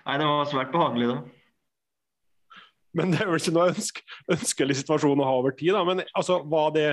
[0.09, 1.21] Nei, det var svært behagelig, da.
[2.97, 5.73] Men det er vel ikke noe ønske, ønskelig situasjon å ha over tid.
[5.77, 5.83] Da.
[5.87, 6.41] Men altså,
[6.75, 6.87] det,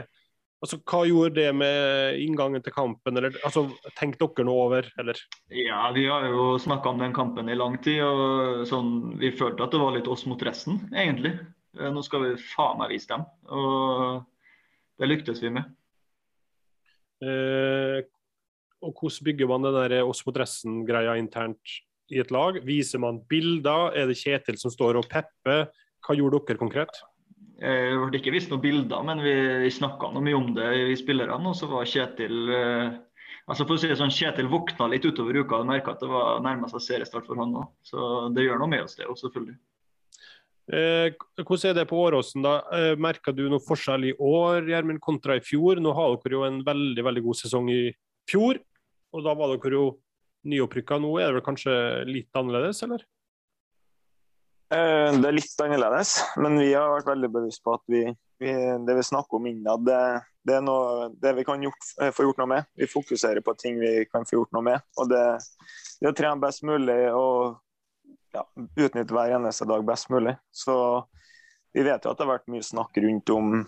[0.62, 3.18] altså, hva gjorde det med inngangen til kampen?
[3.18, 3.66] Eller, altså,
[3.98, 5.22] Tenkte dere noe over, eller?
[5.54, 9.66] Ja, vi har jo snakka om den kampen i lang tid, og sånn, vi følte
[9.66, 11.34] at det var litt oss mot resten, egentlig.
[11.80, 14.22] Eh, Nå skal vi faen meg vise dem, og
[15.02, 15.74] det lyktes vi med.
[17.26, 18.06] Eh,
[18.86, 21.78] og hvordan bygger man den der oss mot resten-greia internt
[22.14, 22.60] i et lag?
[22.66, 23.96] Viser man bilder?
[23.98, 25.68] Er det Kjetil som står og pepper?
[26.08, 27.02] Hva gjorde dere konkret?
[27.60, 30.96] Eh, Det ble ikke vist noen bilder, men vi, vi snakka mye om det i
[31.00, 31.52] spillerne.
[31.52, 32.98] Og så var Kjetil eh,
[33.48, 36.12] altså for å si det sånn, Kjetil våkna litt utover uka og merka at det
[36.12, 37.74] var nærma seg seriestart for han òg.
[37.84, 39.58] Så det gjør noe med oss, det òg, selvfølgelig.
[40.68, 42.44] Eh, hvordan er det på Åråsen?
[42.44, 42.58] da?
[42.76, 45.80] Eh, Merka du noe forskjell i år Gjermund, kontra i fjor?
[45.80, 47.84] Nå har dere jo en veldig veldig god sesong i
[48.28, 48.60] fjor,
[49.16, 49.86] og da var dere jo
[50.48, 51.00] nyopprykka.
[51.00, 53.06] Nå er det vel kanskje litt annerledes, eller?
[54.74, 58.02] Eh, Det er litt annerledes, men vi har vært veldig bevisst på at vi,
[58.42, 58.56] vi,
[58.88, 60.00] det vi snakker om innad, det,
[60.48, 62.68] det er noe det vi kan gjort, eh, få gjort noe med.
[62.76, 64.84] Vi fokuserer på ting vi kan få gjort noe med.
[65.00, 65.24] Og det,
[66.02, 67.56] det å trene best mulig og
[68.36, 68.44] ja,
[68.76, 70.36] utnytte hver eneste dag best mulig.
[70.52, 70.76] Så
[71.72, 73.64] vi vet jo at det har vært mye snakk rundt om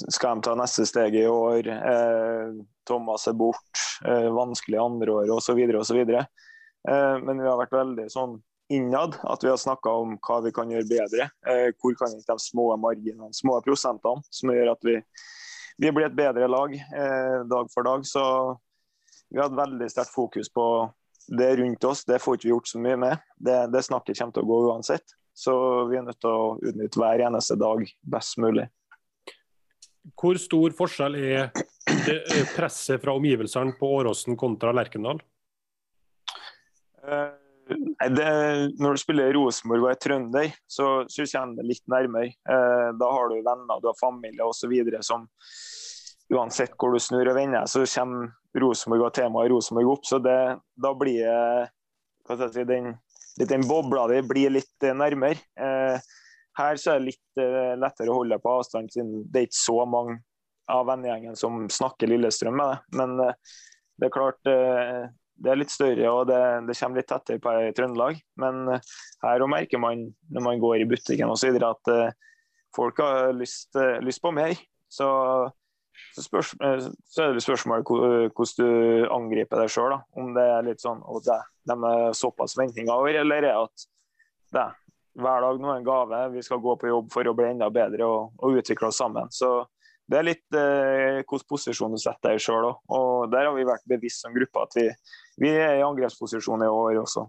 [0.00, 2.52] skal de ta neste steg i år, eh,
[2.88, 5.58] Thomas er bort, eh, vanskelig andreår osv.
[5.80, 6.00] osv.
[6.12, 8.38] Eh, men vi har vært veldig sånn
[8.72, 11.28] innad at vi har snakka om hva vi kan gjøre bedre.
[11.48, 14.98] Eh, hvor kan de små marginene, små prosentene, som gjør at vi,
[15.82, 18.06] vi blir et bedre lag eh, dag for dag.
[18.08, 18.24] Så
[19.30, 20.66] vi har hatt veldig sterkt fokus på
[21.28, 22.04] det rundt oss.
[22.04, 23.26] Det får ikke vi gjort så mye med.
[23.36, 25.16] Det, det snakket kommer til å gå uansett.
[25.34, 25.54] Så
[25.88, 28.68] vi er nødt til å utnytte hver eneste dag best mulig.
[30.18, 31.52] Hvor stor forskjell er
[32.06, 35.22] det eh, presset fra omgivelsene på Åråsen kontra Lerkendal?
[37.02, 37.30] Eh,
[38.16, 38.28] det,
[38.80, 42.32] når du spiller Rosenborg og er trønder, så, så kommer det litt nærmere.
[42.48, 44.74] Eh, da har du venner, du har familie osv.
[45.04, 45.28] som
[46.32, 48.32] uansett hvor du snur og vender, så kommer
[48.62, 50.08] Rosenborg og temaet Rosenborg opp.
[50.08, 50.38] Så det,
[50.80, 51.28] da blir
[52.28, 52.92] hva si, den,
[53.40, 55.40] den bobla di blir litt nærmere.
[55.58, 56.12] Eh,
[56.58, 59.62] her så er det litt eh, lettere å holde på avstand, siden det er ikke
[59.62, 60.18] så mange
[60.72, 62.98] av vennegjengen som snakker Lillestrøm med det.
[63.00, 63.54] Men eh,
[63.98, 65.06] det er klart eh,
[65.42, 68.20] det er litt større og det, det kommer litt tettere på i Trøndelag.
[68.40, 68.92] Men eh,
[69.24, 72.36] her merker man når man går i butikken og så at uh,
[72.76, 74.54] folk har lyst, uh, lyst på mer.
[74.92, 75.08] Så,
[76.12, 76.52] så, spørs,
[77.08, 79.96] så er det spørsmålet hvor- hvordan du angriper deg sjøl.
[80.18, 81.32] Om det er litt sånn at
[81.70, 83.86] de er såpass forventninger over, eller er at
[84.52, 84.68] det,
[85.20, 86.20] hver dag nå er en gave.
[86.36, 89.32] Vi skal gå på jobb for å bli enda bedre og, og utvikle oss sammen.
[89.32, 89.62] Så
[90.10, 92.80] det er litt eh, hvilken posisjon du setter deg i sjøl òg.
[92.92, 94.88] Og der har vi vært bevisst som gruppe at vi,
[95.40, 97.26] vi er i angrepsposisjon i år også.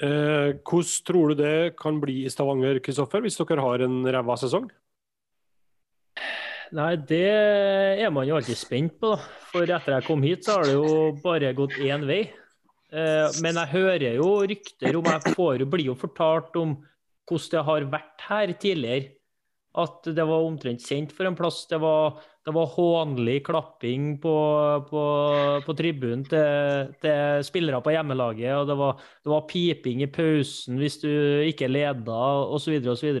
[0.00, 4.36] Eh, hvordan tror du det kan bli i Stavanger, Kristoffer, hvis dere har en ræva
[4.40, 4.70] sesong?
[6.72, 9.16] Nei, det er man jo alltid spent på.
[9.16, 9.24] da.
[9.50, 12.22] For etter jeg kom hit, så har det jo bare gått én vei.
[12.90, 16.78] Eh, Men jeg hører jo rykter om Jeg får blir jo fortalt om
[17.28, 19.10] hvordan det har vært her tidligere.
[19.78, 21.60] At det var omtrent kjent for en plass.
[21.70, 24.32] Det var, det var hånlig klapping på,
[24.88, 25.02] på,
[25.66, 28.50] på tribunen til, til spillere på hjemmelaget.
[28.58, 31.10] Og det var, det var piping i pausen hvis du
[31.46, 32.18] ikke leda,
[32.50, 32.80] osv.
[32.90, 33.12] osv.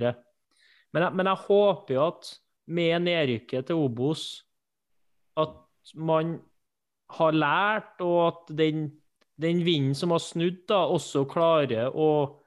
[0.90, 2.32] Men, jeg- men jeg håper jo at
[2.70, 4.24] med nedrykket til Obos
[5.38, 5.54] at
[5.94, 6.40] man
[7.10, 8.84] har lært, og at den,
[9.40, 12.39] den vinden som har snudd, da, også klarer å,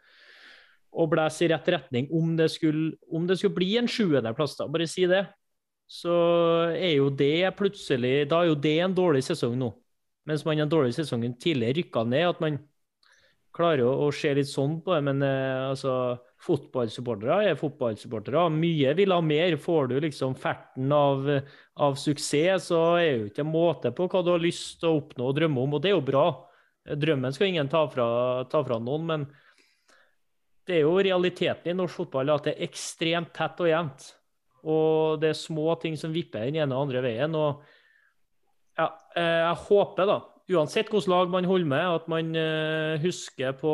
[0.94, 4.68] og blæs i rett retning om det skulle, om det skulle bli en sjuendeplass, da,
[4.72, 5.26] bare si det,
[5.90, 6.14] så
[6.74, 9.74] er jo det plutselig Da er jo det en dårlig sesong nå.
[10.26, 12.30] Mens man den en dårlig sesongen tidligere rykka ned.
[12.30, 12.58] At man
[13.54, 15.02] klarer å, å se litt sånn på det.
[15.06, 18.46] Men eh, altså, fotballsupportere er fotballsupportere.
[18.56, 19.58] Mye vil ha mer.
[19.62, 21.28] Får du liksom ferten av,
[21.76, 25.04] av suksess, så er det jo ikke måte på hva du har lyst til å
[25.04, 25.78] oppnå og drømme om.
[25.78, 26.26] Og det er jo bra.
[27.04, 28.08] Drømmen skal ingen ta fra,
[28.52, 29.10] ta fra noen.
[29.12, 29.28] men
[30.68, 34.06] det er jo realiteten i norsk fotball at det er ekstremt tett og jevnt.
[34.64, 37.36] Og det er små ting som vipper den ene og andre veien.
[37.36, 37.64] og
[38.78, 40.20] ja, eh, Jeg håper, da,
[40.56, 43.74] uansett hvilket lag man holder med, at man uh, husker på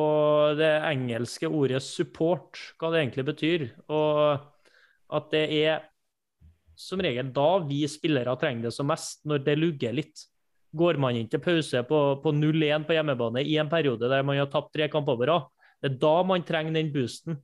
[0.58, 3.70] det engelske ordet 'support', hva det egentlig betyr.
[3.90, 4.40] Og
[5.10, 5.86] at det er
[6.80, 10.26] som regel da vi spillere trenger det som mest, når det lugger litt.
[10.72, 14.38] Går man inn til pause på, på 0-1 på hjemmebane i en periode der man
[14.38, 15.48] har tapt tre kamper på rad,
[15.80, 17.40] det er da man trenger den boosten.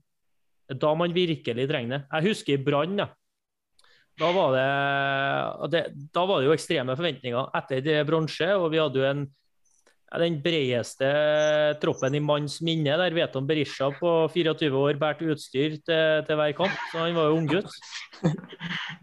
[0.66, 2.02] Det er da man virkelig trenger det.
[2.12, 3.00] Jeg husker i Brann.
[3.00, 3.10] Ja.
[4.20, 4.54] Da, var
[5.68, 5.82] det,
[6.16, 9.26] da var det jo ekstreme forventninger etter det bronse, og vi hadde jo en,
[10.22, 11.10] den bredeste
[11.82, 12.96] troppen i manns minne.
[13.02, 17.30] Der Veton Berisha på 24 år bærte utstyr til, til hver kamp, så han var
[17.30, 17.80] jo unggutt.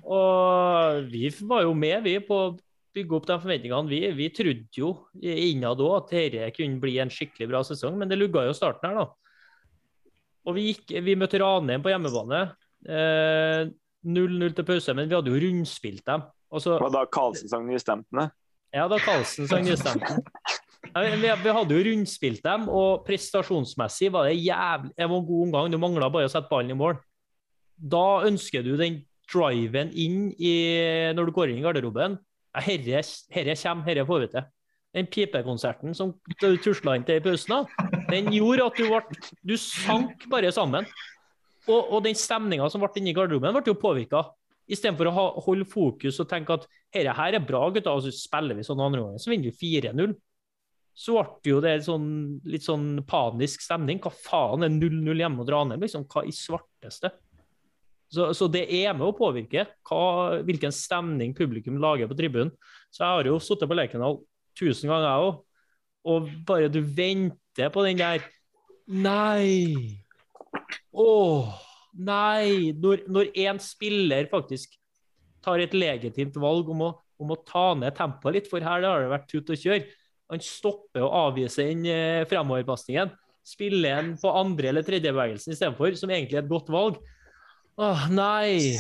[0.03, 2.53] Og vi var jo med, vi, på å
[2.97, 3.93] bygge opp de forventningene.
[3.93, 8.11] Vi, vi trodde jo innad òg at dette kunne bli en skikkelig bra sesong, men
[8.11, 9.22] det lugga jo starten her, da.
[10.47, 12.43] Og vi, gikk, vi møtte Ranheim på hjemmebane.
[12.83, 16.25] 0-0 eh, til pause, men vi hadde jo rundspilt dem.
[16.61, 18.27] Så, og da Karlsen sang nystemtene?
[18.75, 20.21] Ja, da Karlsen sang Nystemtene.
[20.93, 25.45] Vi, vi, hadde jo rundspilt dem, og prestasjonsmessig var det jævlig Det var en god
[25.47, 25.71] omgang.
[25.73, 26.99] Du mangla bare å sette ballen i mål.
[27.79, 28.99] Da ønsker du den
[29.31, 30.53] driven inn i,
[31.17, 32.19] når du går inn i garderoben.
[32.67, 34.51] Herre, herre kommer, herre får vi til
[34.93, 37.65] den pipekonserten som du tusla inn til i pausen,
[38.13, 40.87] den gjorde at du ble Du sank bare sammen.
[41.69, 44.25] Og, og den stemninga som ble inni garderoben, ble jo påvirka.
[44.73, 48.13] Istedenfor å ha, holde fokus og tenke at dette her er bra, gutter, og så
[48.15, 50.15] spiller vi sånn andre ganger, så vinner vi 4-0.
[50.93, 52.09] Så ble jo det sånn,
[52.45, 54.01] litt sånn panisk stemning.
[54.03, 55.81] Hva faen er 0-0 hjemme og dra ned?
[55.83, 57.13] Liksom, hva i svarteste?
[58.13, 62.53] Så, så, det er med å påvirke hva, hvilken stemning publikum lager på tribunen.
[62.93, 64.19] Så jeg har jo sittet på Lerkendal
[64.59, 65.41] tusen ganger, jeg òg.
[66.09, 68.25] Og bare du venter på den der
[68.93, 70.03] Nei!
[70.93, 71.53] Åh,
[71.95, 72.73] nei!
[72.77, 74.75] Når, når en spiller faktisk
[75.43, 76.91] tar et legitimt valg om å,
[77.23, 79.87] om å ta ned tempoet litt, for her har det vært tut og kjør.
[80.33, 83.15] Han stopper å avvise den eh, fremoverpasningen.
[83.47, 87.01] Spiller en på andre- eller tredjebevegelsen istedenfor, som egentlig er et godt valg.
[87.83, 88.77] Åh, nei!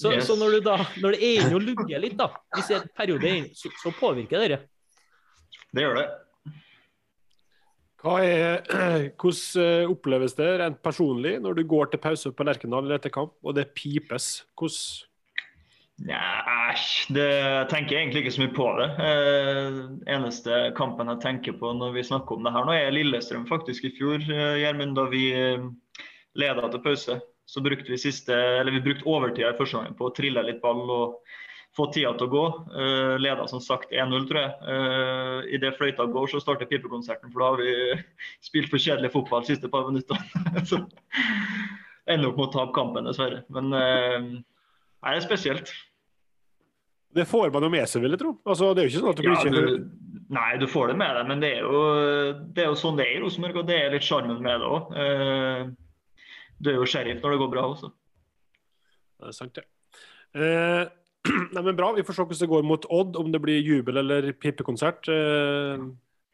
[0.00, 0.24] Så, yes.
[0.30, 3.40] så når, da, når, det er inne og lugger litt, da, hvis en periode er
[3.42, 4.60] inne, så, så påvirker det.
[5.76, 6.06] Det gjør det.
[8.00, 8.62] Er,
[9.20, 13.36] hvordan eh, oppleves det rent personlig når du går til pause på Lerkendal etter kamp,
[13.44, 14.40] og det pipes?
[14.56, 15.06] Hvordan
[16.08, 16.72] ja,
[17.12, 17.32] det
[17.68, 18.86] tenker jeg egentlig ikke så mye på det.
[19.04, 19.80] Eh,
[20.14, 23.84] eneste kampen jeg tenker på når vi snakker om det her nå, er Lillestrøm faktisk
[23.84, 24.24] i fjor.
[24.24, 25.66] Eh, Gjermund, da vi eh,
[26.40, 27.18] leda til pause,
[27.50, 30.62] så brukte vi siste, eller vi brukte overtida i første gang på å trille litt
[30.64, 31.36] ball og
[31.76, 32.44] få tida til å gå.
[32.74, 34.54] Uh, leda som sagt 1-0, tror jeg.
[34.64, 38.00] Uh, eh, Idet fløyta går, så starter pipekonserten, for da har vi
[38.48, 40.64] spilt for kjedelig fotball de siste par minuttene.
[40.70, 40.82] så
[42.10, 43.44] ender opp med å tape kampen, dessverre.
[43.54, 45.72] Men uh, det er spesielt.
[47.14, 48.36] Det får man jo med seg, vil jeg tro.
[48.46, 50.98] Altså, det er jo ikke sånn at du blir ja, du, Nei, du får det
[51.00, 51.78] med deg, men det er jo,
[52.54, 54.68] det er jo sånn det er i Rosenborg, og det er litt sjarmen med det
[54.68, 54.92] òg.
[56.62, 57.90] Du er jo sheriff når det går bra også.
[59.18, 59.66] Det er sant, det.
[60.38, 60.86] Ja.
[61.54, 61.92] Nei, men Bra.
[61.96, 65.08] Vi får se hvordan det går mot Odd, om det blir jubel eller pipekonsert.
[65.12, 65.84] Eh,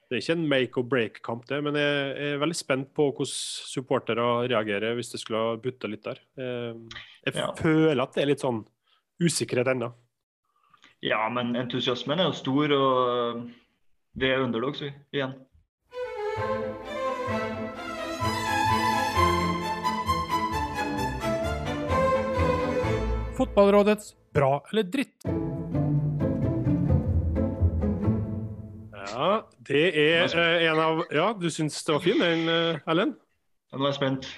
[0.07, 3.27] det er ikke en make or break-kamp, det, men jeg er veldig spent på hvordan
[3.27, 6.21] supportere reagerer hvis det skulle ha butta litt der.
[6.39, 7.49] Eh, jeg ja.
[7.59, 8.63] føler at det er litt sånn
[9.19, 9.91] usikkerhet ennå.
[11.03, 13.43] Ja, men entusiasmen er jo stor, og
[14.17, 15.35] vi er underdogs igjen.
[23.37, 25.25] Fotballrådets bra eller dritt?
[29.07, 29.29] Ja,
[29.69, 33.15] det er uh, en av Ja, du syns det var fin den, uh, Ellen?
[33.73, 34.29] Nå er jeg spent.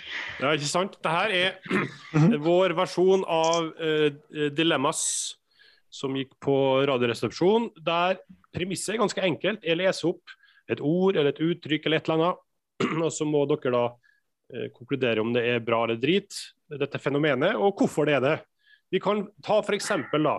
[0.40, 0.96] Ja, ikke sant?
[1.04, 4.08] Dette er vår versjon av uh,
[4.54, 5.02] Dilemmas
[5.90, 6.54] som gikk på
[6.86, 8.20] Radioresepsjonen, der
[8.54, 9.64] premisset er ganske enkelt.
[9.64, 10.34] Jeg leser opp
[10.68, 12.44] et ord eller et uttrykk eller et eller annet,
[13.06, 13.86] og så må dere da
[14.72, 16.32] konkludere om det er bra eller drit,
[16.70, 18.36] dette fenomenet, og hvorfor det er det.
[18.92, 19.88] Vi kan ta f.eks.
[20.12, 20.36] da,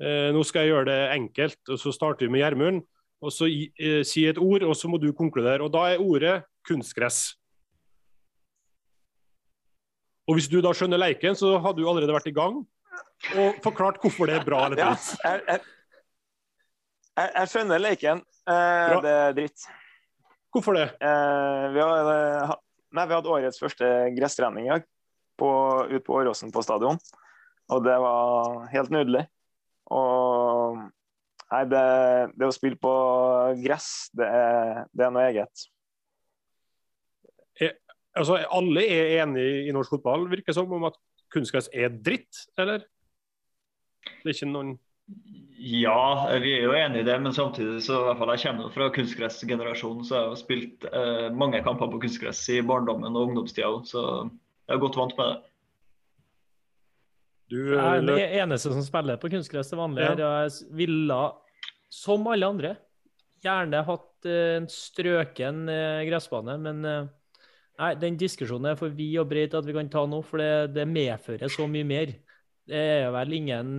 [0.00, 2.82] eh, nå skal jeg gjøre det enkelt, og så starter vi med Gjermund.
[3.22, 5.62] og så eh, Si et ord, og så må du konkludere.
[5.62, 7.34] og Da er ordet kunstgress.
[10.30, 12.62] Og hvis du da skjønner leiken, så har du allerede vært i gang
[13.38, 15.20] og forklart hvorfor det er bra eller Ja, dritt.
[15.22, 15.60] jeg, jeg,
[17.18, 18.22] jeg, jeg skjønner leiken.
[18.50, 19.66] Eh, det er dritt.
[20.52, 20.88] Hvorfor det?
[21.00, 22.56] Eh, vi, hadde,
[22.98, 24.86] nei, vi hadde årets første gresstrening i dag
[25.38, 25.50] på,
[25.92, 26.98] ute på Åråsen på stadion.
[27.72, 29.26] Og det var helt nydelig.
[29.92, 31.84] Og nei, det,
[32.38, 32.94] det å spille på
[33.64, 35.66] gress, det er, det er noe eget.
[38.12, 40.98] Altså, Alle er enig i norsk fotball, virker det som, om at
[41.32, 42.84] kunstgress er dritt, eller?
[44.02, 44.74] Det er ikke noen
[45.62, 48.74] Ja, vi er jo enig i det, men samtidig så i hvert fall jeg kommer
[48.74, 53.70] fra kunstgressgenerasjonen, så jeg har spilt eh, mange kamper på kunstgress i barndommen og ungdomstida
[53.70, 55.51] òg, så jeg er godt vant med det.
[57.52, 60.06] Du Jeg er den eneste som spiller på kunstgress til vanlig.
[60.06, 60.38] Ja.
[60.46, 61.18] Jeg ville,
[61.92, 62.76] som alle andre,
[63.44, 67.10] gjerne hatt eh, en strøken eh, gressbane, men eh,
[67.82, 70.40] nei, den diskusjonen er for vid og bred til at vi kan ta nå, for
[70.40, 72.14] det, det medfører så mye mer.
[72.72, 73.74] Det er vel ingen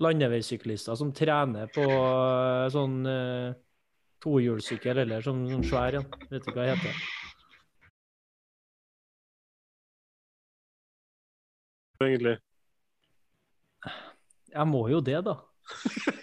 [0.00, 1.84] landeveissyklister som trener på
[2.72, 3.02] sånn
[4.24, 6.08] tohjulssykkel eller sånn, sånn svær en.
[6.30, 7.02] Vet ikke hva det heter.
[12.02, 12.51] egentlig.
[14.52, 15.38] Jeg må jo det, da.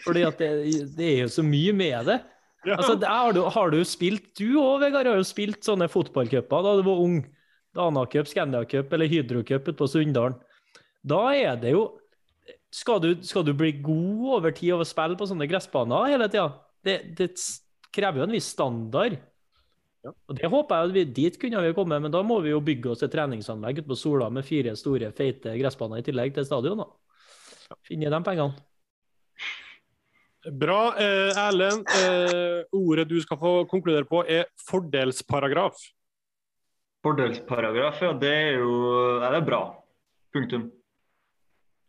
[0.06, 0.50] Fordi at det,
[0.98, 2.20] det er jo så mye med det.
[2.68, 2.76] Ja.
[2.76, 6.66] Altså, det har, du, har du spilt Du òg, Vegard, har jo spilt sånne fotballcuper
[6.66, 7.22] da du var ung.
[7.72, 10.36] Danacup, Scandiacup Scandia Cup eller Hydro Cup ute på Sunndalen.
[11.08, 11.86] Da er det jo
[12.76, 16.28] skal du, skal du bli god over tid av å spille på sånne gressbaner hele
[16.30, 16.50] tida?
[16.86, 17.32] Det, det
[17.96, 19.16] krever jo en viss standard.
[20.06, 20.14] Ja.
[20.30, 22.62] Og det håper jeg at vi, Dit kunne vi komme, men da må vi jo
[22.64, 26.48] bygge oss et treningsanlegg ute på Sola med fire store, feite gressbaner i tillegg til
[26.48, 26.84] stadion.
[26.84, 26.88] da.
[27.86, 28.56] Finne de pengene.
[30.52, 30.96] Bra.
[30.98, 35.82] Eh, Erlend, eh, ordet du skal få konkludere på, er fordelsparagraf.
[37.04, 38.72] Fordelsparagraf, ja, det er jo
[39.20, 39.62] ja, det er bra.
[40.34, 40.70] Punktum.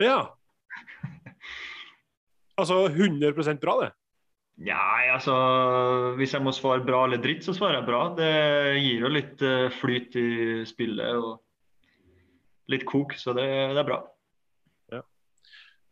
[0.03, 0.19] Ja.
[2.59, 3.91] Altså 100% bra, det.
[4.61, 5.35] Nei, altså
[6.19, 8.03] Hvis jeg må svare bra eller dritt, så svarer jeg bra.
[8.17, 8.33] Det
[8.83, 10.31] gir jo litt eh, flyt i
[10.69, 11.39] spillet og
[12.71, 14.03] litt kok, så det, det er bra.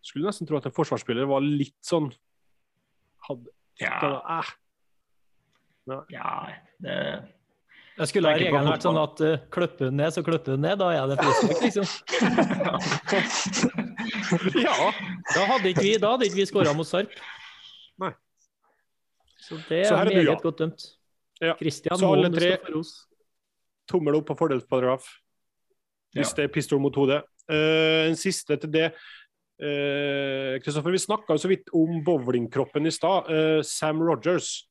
[0.04, 2.12] Skulle nesten tro at en forsvarsspiller var litt sånn
[3.28, 3.50] hadde,
[3.82, 4.42] Ja,
[5.90, 6.30] eh, ja
[6.82, 6.94] det
[7.98, 10.78] Jeg skulle ha regelen vært sånn at uh, klipper hun ned, så klipper hun ned.
[10.78, 11.86] Da er det frispark, liksom.
[14.62, 14.92] Ja.
[15.34, 17.10] Da hadde ikke vi, da hadde ikke vi skåra mot Sarp.
[17.98, 18.12] Nei.
[19.42, 20.38] Så det Så er her er du, meget ja.
[20.44, 20.80] godt dømt.
[21.42, 21.54] Ja.
[21.58, 22.58] Kristian Så alle tre-.
[23.88, 25.04] Tommel opp på fordelsparagraf.
[26.14, 27.22] Hvis det er pistol mot hodet.
[27.50, 28.88] Uh, en siste til det.
[29.58, 33.26] Eh, Kristoffer, vi snakka så vidt om bowlingkroppen i stad.
[33.26, 34.68] Eh, Sam Rogers.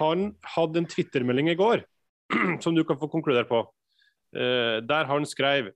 [0.00, 1.84] Han hadde en Twitter-melding i går
[2.64, 3.62] som du kan få konkludere på.
[4.34, 5.70] Eh, der han skrev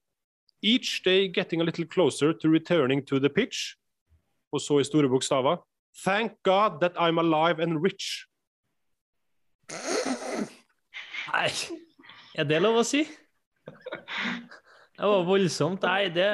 [0.65, 3.77] Each day getting a little closer to returning to the pitch.
[4.53, 5.63] Og så i store bokstaver
[6.05, 8.27] Thank God that I'm alive and rich.
[11.31, 11.51] Nei,
[12.35, 13.05] er det lov å si?
[14.95, 15.87] Det var voldsomt.
[15.87, 16.27] Nei, det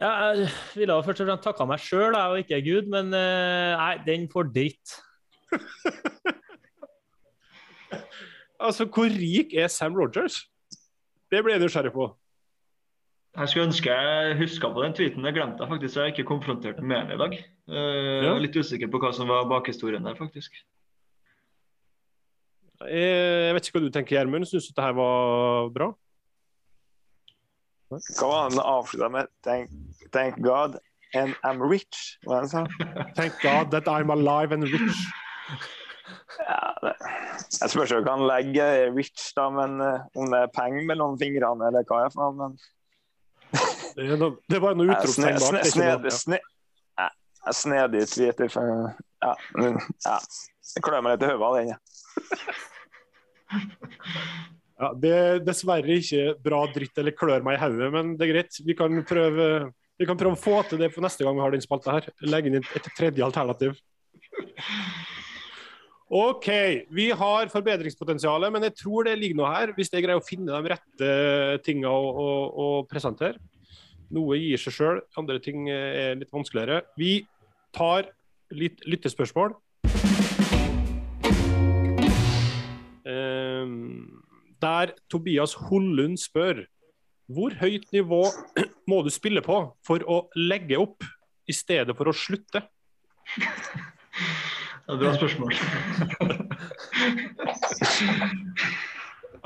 [0.00, 3.94] ja, Jeg ville først og fremst takka meg sjøl og ikke Gud, men eh, nei,
[4.06, 4.96] den får dritt.
[8.56, 10.38] Altså, hvor rik er Sam Rogers?
[11.30, 12.06] Det ble jeg nysgjerrig på.
[13.36, 15.26] Jeg skulle ønske jeg huska på den tweeten.
[15.28, 15.96] Jeg glemte jeg faktisk.
[15.98, 17.34] Jeg har ikke konfrontert med den i dag.
[17.68, 20.56] Eh, Jeg er litt usikker på hva som var bakhistorien der, faktisk.
[22.80, 24.48] Jeg vet ikke hva du tenker, Gjermund.
[24.48, 25.90] Syns du det her var bra?
[27.90, 28.00] Var
[28.50, 29.26] det han avslutta med?
[29.46, 29.70] Thank,
[30.12, 30.78] thank God
[31.14, 32.18] and I'm rich.
[32.26, 32.66] Hva var det han sa?
[33.16, 35.02] Thank God that I'm alive and rich.
[36.42, 36.94] Ja, det.
[37.62, 41.14] Jeg spørs jo hva han legger rich, da, men eh, om det er penger mellom
[41.20, 42.12] fingrene eller hva Jeg.
[42.36, 42.58] Men
[43.96, 45.54] Det er, noe, det er noe utropstegn bak.
[45.62, 46.42] er snedig- sne-
[47.38, 47.54] jeg
[48.02, 48.38] er tweet.
[49.22, 50.18] Ja, men, ja.
[50.74, 51.68] Jeg klør meg litt i hodet av den.
[51.72, 51.78] ja.
[54.76, 58.32] Ja, det er dessverre ikke bra dritt eller klør meg i hodet, men det er
[58.34, 58.58] greit.
[58.60, 59.46] Vi kan, prøve,
[59.96, 62.10] vi kan prøve å få til det for neste gang vi har den spalta her.
[62.28, 63.78] Legge inn et tredje alternativ.
[66.12, 66.48] OK.
[66.92, 69.72] Vi har forbedringspotensial, men jeg tror det ligger noe her.
[69.78, 71.10] Hvis jeg greier å finne de rette
[71.64, 73.40] tinga å, å, å presentere.
[74.12, 76.84] Noe gir seg sjøl, andre ting er litt vanskeligere.
[77.00, 77.24] Vi
[77.74, 78.12] tar
[78.54, 79.56] litt lyttespørsmål.
[83.06, 84.25] Ehm,
[84.62, 86.56] der Tobias Hollund spør
[87.26, 88.22] hvor høyt nivå
[88.90, 91.04] må du spille på for å legge opp
[91.46, 92.62] i stedet for å slutte?
[93.36, 93.44] Det
[94.86, 95.52] er et bra spørsmål.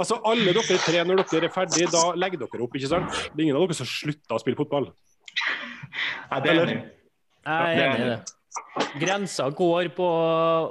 [0.00, 3.10] Altså, alle dere tre, når dere er ferdig, da legger dere opp, ikke sant?
[3.34, 4.86] Det er ingen av dere som slutter å spille fotball.
[6.30, 6.76] Nei, det er enig.
[7.44, 8.16] Jeg er enig i det.
[9.02, 10.06] Grensa går på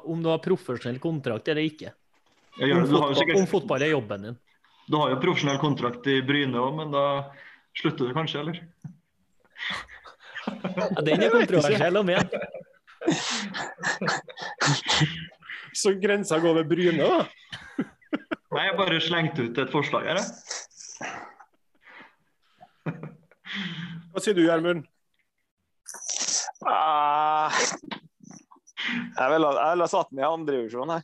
[0.10, 1.92] om du har profesjonell kontrakt eller ikke.
[2.60, 2.90] Jeg gjør Om det.
[2.92, 4.38] Du har jo fotball, om fotball er jobben din.
[4.90, 7.04] du har jo profesjonell kontrakt i Bryne òg, men da
[7.78, 8.58] slutter du kanskje, eller?
[10.50, 12.26] Ja, den er kontroversiell å mene.
[15.80, 17.18] Så grensa går ved Bryne, da?
[18.56, 20.26] Nei, jeg bare slengte ut et forslag her, jeg.
[24.10, 24.82] Hva sier du, Gjermund?
[26.66, 27.50] Uh,
[28.90, 31.04] jeg ville ha, jeg satt den i andredivisjon her.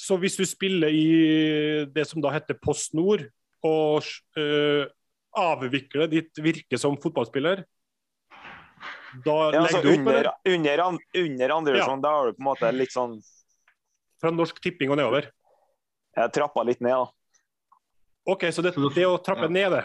[0.00, 3.26] Så hvis du spiller i det som da heter Post Nord,
[3.66, 4.06] og
[4.40, 4.86] øh,
[5.36, 7.66] avvikler ditt virke som fotballspiller,
[9.26, 10.54] da Ja, altså legger du opp under, eller?
[10.54, 13.18] under, andre under andredivisjon, da har du på en måte litt sånn
[14.20, 15.30] fra Norsk Tipping og nedover.
[16.16, 17.08] Jeg trappa litt ned, da.
[18.30, 19.52] OK, så det, det å trappe ja.
[19.52, 19.84] ned det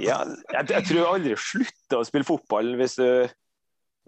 [0.00, 3.08] Ja, jeg, jeg tror jeg aldri slutter å spille fotball hvis du,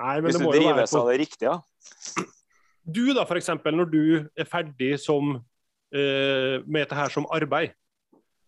[0.00, 1.52] Nei, men hvis det du drives på av det riktige.
[1.52, 2.30] Ja.
[2.84, 4.00] Du da, eksempel, når du
[4.36, 5.36] er ferdig som,
[5.94, 7.70] eh, med dette her som arbeid,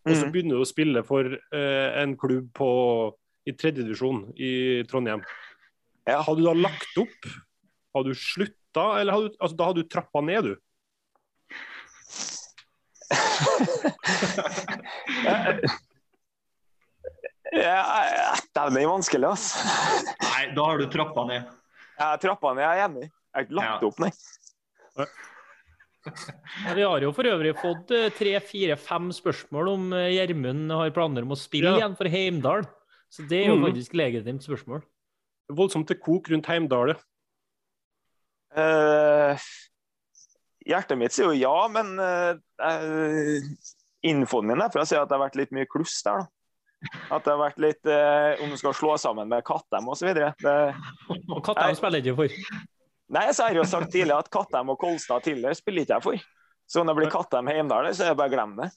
[0.06, 0.32] og så Mhm.
[0.32, 3.14] begynner du å spille for eh, en klubb på,
[3.46, 5.22] i tredjedivisjon i Trondheim.
[6.06, 6.20] Ja.
[6.22, 7.26] Har du da lagt opp?
[7.94, 10.56] Har du slutta, eller har du, altså, da har du trappa ned, du?
[17.54, 19.58] Ja, det er vanskelig, altså.
[20.24, 21.44] Nei, da har du trappa ned.
[22.00, 23.10] Ja, trappa ned, jeg er enig.
[23.34, 24.12] Jeg har ikke lagt det opp, nei.
[24.94, 30.70] Ja, Vi har jo for øvrig fått eh, tre, fire, fem spørsmål om eh, Gjermund
[30.70, 31.78] har planer om å spille Ja.
[31.80, 32.66] igjen for Heimdal.
[33.10, 33.64] Så det er jo Mhm.
[33.70, 34.82] faktisk legitimt spørsmål.
[35.50, 36.94] Voldsomt til kok rundt Heimdal.
[38.56, 39.34] Uh,
[40.64, 43.40] hjertet mitt sier jo ja, men uh,
[44.06, 46.22] infoen min derfra sier at det har vært litt mye kluss der.
[46.22, 46.28] da.
[47.16, 50.06] At det har vært litt uh, Om du skal slå sammen med Kattem osv.
[50.12, 52.28] Og kattem Kattheim spiller ikke for.
[53.12, 56.04] Nei, så har jeg jo sagt tidligere at Kattem og Kolstad tidligere spiller ikke jeg
[56.06, 56.22] for.
[56.70, 58.70] Så om det blir Kattem Heimdal, så er det bare å glemme det.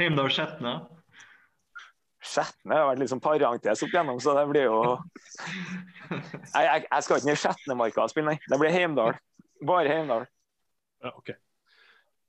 [0.00, 0.72] Heimdal Skjetne.
[2.22, 4.80] Skjetne har vært litt sånn parentes opp igjennom, så det blir jo
[6.54, 8.50] Nei, jeg, jeg skal ikke ned i Skjetnemarka og spille, nei.
[8.50, 9.16] Det blir Heimdal.
[9.66, 10.26] Bare Heimdal.
[11.02, 11.32] Ja, ok.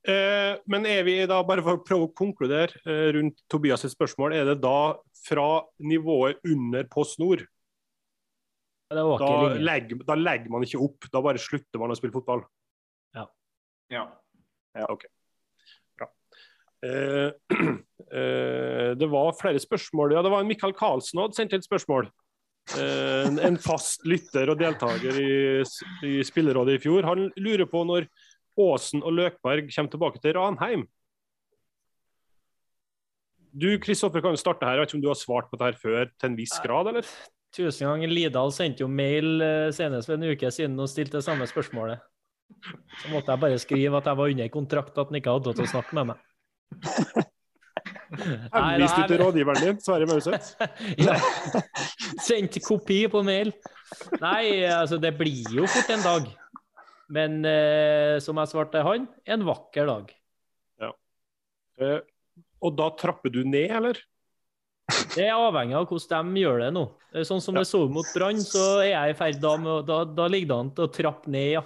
[0.04, 3.94] Eh, men er vi da, bare for å prøve å konkludere eh, rundt Tobias' sitt
[3.94, 5.48] spørsmål, er det da fra
[5.80, 7.46] nivået under Post Nord?
[9.20, 9.28] Da
[9.66, 12.44] legger, da legger man ikke opp, da bare slutter man å spille fotball.
[13.92, 14.04] Ja.
[14.78, 14.86] Ja,
[16.84, 17.30] Eh,
[18.12, 20.12] eh, det var flere spørsmål.
[20.12, 22.10] Ja, det var en Mikael Karlsen hadde sendt et spørsmål.
[22.76, 25.62] Eh, en- en fast lytter og deltaker i,
[26.04, 27.06] i Spillerådet i fjor.
[27.08, 28.08] Han lurer på når
[28.60, 30.84] Aasen og Løkberg kommer tilbake til Ranheim.
[33.54, 34.74] Du Kristoffer, kan jo starte her.
[34.76, 36.88] Jeg vet ikke om du har svart på dette her før til en viss grad,
[36.90, 37.06] eller?
[37.54, 38.10] Tusen ganger.
[38.10, 42.02] Lidal sendte jo mail eh, senest for en uke siden og stilte det samme spørsmålet.
[43.00, 45.56] Så måtte jeg bare skrive at jeg var under kontrakt, at han ikke hadde lov
[45.58, 46.18] til å snakke med meg.
[48.14, 50.54] Henviste Henvist du til rådgiveren din, Sverre Mauseth?
[51.06, 51.16] Ja.
[52.22, 53.50] Sendt kopi på mail.
[54.22, 56.28] Nei, altså det blir jo fort en dag.
[57.14, 60.14] Men eh, som jeg svarte han, en vakker dag.
[61.82, 62.00] Eh,
[62.64, 63.98] og da trapper du ned, eller?
[65.14, 66.82] Det er avhengig av hvordan de gjør det nå.
[67.24, 67.62] Sånn som Ja.
[67.62, 70.48] det så ut mot Brann, så er jeg i ferd da med Da, da ligger
[70.50, 71.62] det an til å trappe ned, ja.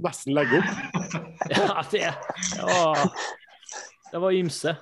[0.00, 0.70] Nesten legge opp?
[1.46, 2.02] Ja, det,
[2.64, 3.02] var,
[4.12, 4.72] det var ymse.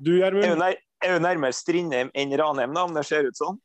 [0.00, 0.62] Du, Er jo, Gjermund?
[1.02, 3.58] er jo nærmere Strindheim enn Ranheim, da, om det ser ut sånn.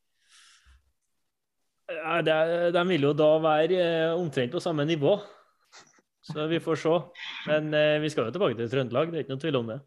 [1.94, 2.36] Ja, det,
[2.74, 5.16] de vil jo da være eh, omtrent på samme nivå.
[6.24, 6.94] Så vi får se.
[7.50, 9.80] Men eh, vi skal jo tilbake til Trøndelag, det er ikke noe tvil om det.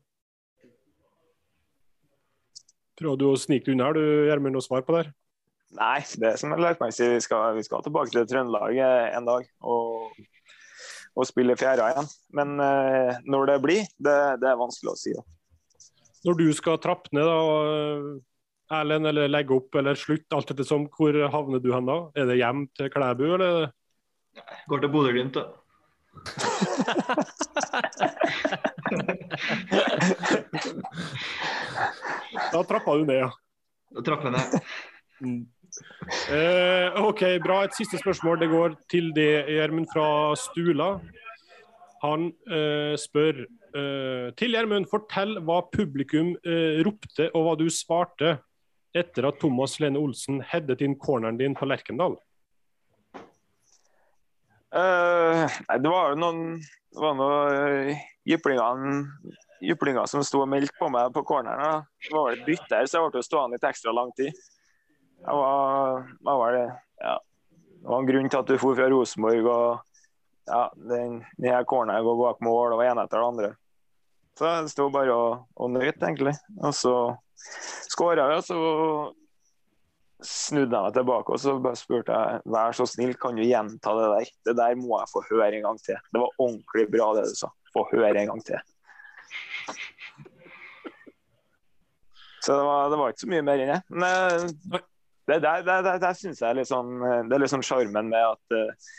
[2.97, 5.05] Prøver du å snike unna, du, Gjermund, noe svare på det?
[5.77, 8.75] Nei, det er som jeg lagt meg til, vi skal, vi skal tilbake til Trøndelag
[8.81, 9.87] en dag og,
[11.13, 12.09] og spille fjerde igjen.
[12.39, 15.13] Men uh, når det blir, det, det er vanskelig å si.
[15.17, 15.23] Da.
[16.25, 17.39] Når du skal trappe ned, da,
[18.81, 21.99] Erlend, eller legge opp eller slutte, alt etter som, hvor havner du hen da?
[22.19, 23.55] Er det hjem til Klæbu, eller?
[24.71, 25.43] Går til Bodø-Glimt, da.
[32.57, 33.29] Da trappa du ned, ja.
[33.93, 34.73] Da trapper jeg ned.
[35.21, 35.43] Mm.
[36.33, 37.61] Eh, OK, bra.
[37.67, 38.41] Et siste spørsmål.
[38.41, 40.09] Det går til det, Gjermund fra
[40.41, 40.89] Stula.
[42.05, 48.39] Han eh, spør eh, til Gjermund, fortell hva publikum eh, ropte, og hva du svarte
[48.97, 52.17] etter at Thomas Lene Olsen headet inn corneren din på Lerkendal.
[54.77, 60.77] Uh, nei, det var jo noen Det var noen uh, jyplinger som sto og meldte
[60.79, 61.87] på meg på corneren.
[62.05, 64.33] Det var et bytte her, så jeg ble stående litt ekstra lang tid.
[65.23, 66.65] Jeg var, jeg var det,
[67.03, 67.15] ja.
[67.81, 69.95] det var en grunn til at du dro fra Rosenborg og
[70.47, 73.53] ja, den, den corneren går bak mål, og ene etter det andre.
[74.37, 76.37] Så jeg sto bare og, og nøt, egentlig.
[76.61, 76.97] Og så
[77.91, 78.59] skåra vi, og så
[80.25, 83.93] snudde jeg meg tilbake og så bare spurte jeg vær så snill, kan du gjenta
[83.99, 84.31] det der?
[84.49, 85.99] Det der må jeg få høre en gang til.
[86.13, 87.51] Det var ordentlig bra det du sa.
[87.75, 88.63] Få høre en gang til.
[92.47, 93.81] Så det var, det var ikke så mye mer enn det.
[93.91, 94.85] Men eh,
[95.27, 98.07] det der, der, der, det syns jeg er litt sånn Det er litt sånn sjarmen
[98.13, 98.93] med at uh,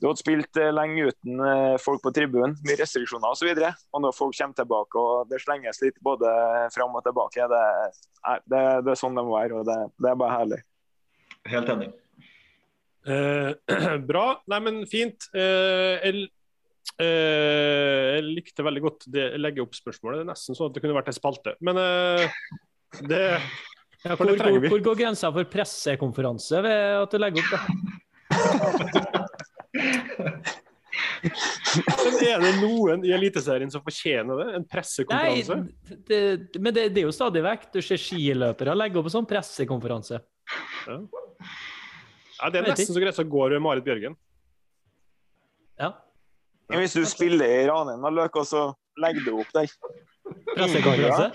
[0.00, 3.46] du hadde spilt uh, lenge uten uh, folk på tribunen, mye restriksjoner osv.
[3.52, 6.32] Og, så og når folk kommer tilbake og det slenges litt både
[6.74, 7.62] fram og tilbake, det,
[8.50, 9.60] det, det er sånn det må være.
[9.60, 10.60] Og det, er bare herlig.
[11.54, 11.88] Helt enig.
[14.10, 14.26] bra.
[14.50, 15.30] Nei, men fint.
[15.32, 16.30] jeg
[17.00, 20.18] Uh, jeg likte veldig godt det legge opp spørsmålet.
[20.20, 21.54] Det er nesten sånn at det kunne vært en spalte.
[21.64, 21.78] Men
[23.00, 23.40] det,
[24.04, 27.60] ja, hvor, hvor, hvor, går grensa for pressekonferanse ved at du legger opp det?
[32.02, 34.48] men er det noen i Eliteserien som fortjener det?
[34.58, 35.54] En pressekonferanse?
[35.60, 36.18] Nei, det,
[36.58, 37.62] men det, det, er jo stadig vekk.
[37.76, 40.16] Du ser skiløpere legge opp en sånn pressekonferanse.
[40.88, 40.96] Ja.
[42.40, 44.14] ja det er nesten så greit som går ved Marit Bjørgen.
[45.80, 45.90] Ja.
[46.74, 48.62] Hvis du spiller i Ranheim og Løk, og så
[49.00, 49.66] legger du opp der.
[50.56, 51.26] Pressekonferanse?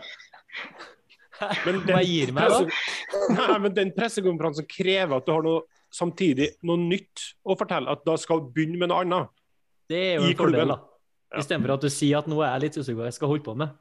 [1.66, 5.64] Men den, gir meg, presse, Nei, men den pressekonferansen krever at du har noe,
[5.94, 7.94] samtidig noe nytt å fortelle.
[7.94, 9.34] At da skal begynne med noe annet.
[9.88, 10.80] Det er jo en fordel, da.
[11.28, 11.42] Ja.
[11.44, 13.56] Istedenfor at du sier at nå er litt usikker på hva jeg skal holde på
[13.60, 13.76] med.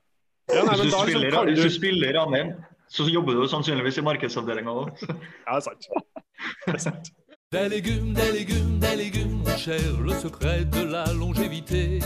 [0.52, 1.50] Ja, nei, hvis, du spiller, du...
[1.50, 2.52] hvis, du spiller, Ranheim,
[2.92, 4.90] så jobber du sannsynligvis i markedsavdelinga òg.
[5.06, 5.88] Ja, det er sant.
[6.66, 7.08] Det er sant.
[7.52, 12.00] Des légumes, des légumes, des légumes, mon cher, le secret de la longévité.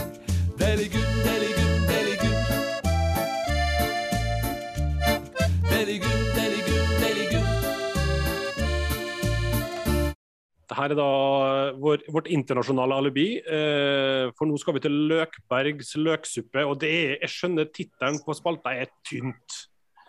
[0.57, 1.70] Des légumes, des légumes.
[10.71, 11.05] Dette er da
[11.83, 13.25] vår, vårt internasjonale alibi.
[13.43, 16.63] Eh, for nå skal vi til Løkbergs løksuppe.
[16.63, 19.57] Og det er, jeg skjønner tittelen på spalta er tynt.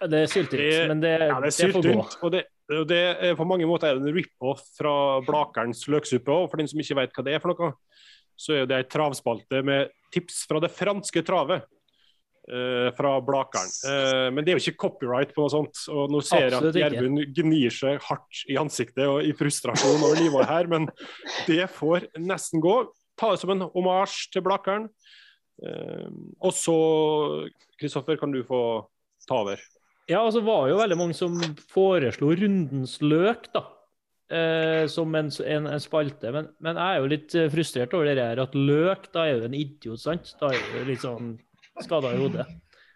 [0.03, 2.07] Det er syltynt, men det, ja, det, det får gå.
[2.27, 2.45] Og det,
[2.91, 4.95] det er, på mange måter er en rip-off fra
[5.27, 7.75] Blakerens løksuppe òg, for den som ikke vet hva det er for noe.
[8.39, 11.67] Så er det ei travspalte med tips fra det franske travet.
[12.53, 13.71] Eh, fra Blakeren.
[13.89, 15.79] Eh, men det er jo ikke copyright på noe sånt.
[15.89, 20.19] Og nå ser jeg at Gjermund gnir seg hardt i ansiktet og i frustrasjon over
[20.21, 20.91] nivået her, men
[21.47, 22.75] det får nesten gå.
[23.17, 24.91] Ta det som en omasj til Blakeren.
[25.65, 26.11] Eh,
[26.45, 26.75] og så,
[27.81, 28.61] Kristoffer, kan du få
[29.25, 29.63] ta over.
[30.11, 31.39] Ja, altså var jo veldig mange som
[31.73, 33.63] foreslo Rundens løk, da.
[34.33, 36.35] Eh, som en, en, en spalte.
[36.37, 39.49] Men, men, jeg er jo litt frustrert over det her at løk, da er jo
[39.49, 40.35] en idiot, sant?
[40.43, 41.33] Da er du litt sånn
[41.81, 42.47] skada i hodet.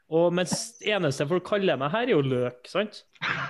[0.07, 3.01] Og mens eneste folk kaller meg her, er jo løk, sant?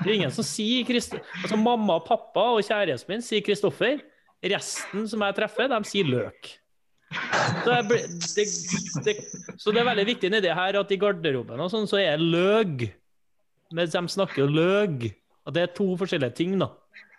[0.01, 4.01] Det er ingen som sier Christ Altså mamma og pappa og kjæresten min sier Kristoffer.
[4.47, 6.55] Resten som jeg treffer, de sier løk.
[7.13, 7.99] Så, ble,
[8.35, 8.47] det,
[9.07, 9.15] det,
[9.61, 12.89] så det er veldig viktig nedi her at i garderoben og sånn, så er løg
[13.75, 15.09] mens de snakker løg.
[15.47, 16.73] At det er to forskjellige ting, da.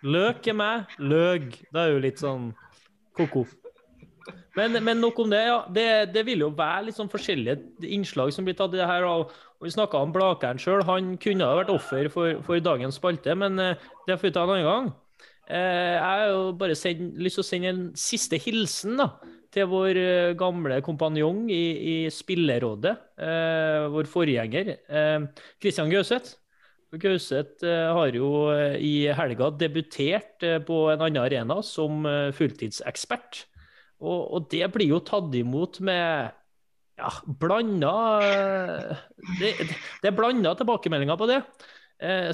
[0.04, 1.54] Løk er meg, løg.
[1.72, 2.50] Da er jo litt sånn
[3.16, 3.46] ko-ko.
[4.58, 5.44] Men, men, nok om det.
[5.46, 5.58] ja.
[5.70, 9.06] Det, det, vil jo være litt sånn forskjellige innslag som blir tatt i det her.
[9.06, 9.32] Og,
[9.64, 10.84] vi snakka om Blakeren sjøl.
[10.86, 14.44] Han kunne ha vært offer for, for dagens spalte, men eh, det får vi ta
[14.46, 14.90] en annen gang.
[15.48, 19.08] Eh, jeg har jo bare send, lyst til å sende en siste hilsen da,
[19.54, 22.94] til vår eh, gamle kompanjong i, i Spillerådet.
[23.90, 24.76] Vår forgjenger.
[25.58, 26.36] Kristian Gauseth.
[26.94, 28.28] Gauseth har jo
[28.78, 32.06] i helga debutert på en annen arena som
[32.38, 33.42] fulltidsekspert.
[33.98, 36.30] Og, og det blir jo tatt imot med
[36.98, 37.94] ja, blanda
[39.40, 39.50] Det,
[40.02, 41.42] det er blanda tilbakemeldinger på det.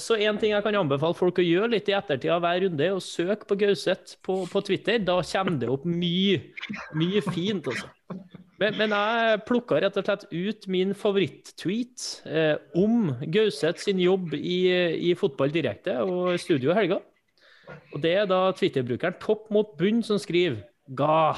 [0.05, 2.85] Så én ting jeg kan anbefale folk å gjøre litt i ettertid av hver runde,
[2.85, 4.99] er å søke på Gauseth på, på, Twitter.
[5.01, 6.43] Da kommer det opp mye,
[6.93, 7.71] mye fint.
[7.73, 7.89] altså.
[8.61, 14.37] Men, men jeg plukka rett og slett ut min favorittweet eh, om Gauseth sin jobb
[14.37, 14.59] i,
[15.09, 17.01] i Fotball direkte og Studio helga.
[17.97, 21.35] Og Det er da Twitter-brukeren Topp mot bunn som skriver Ga.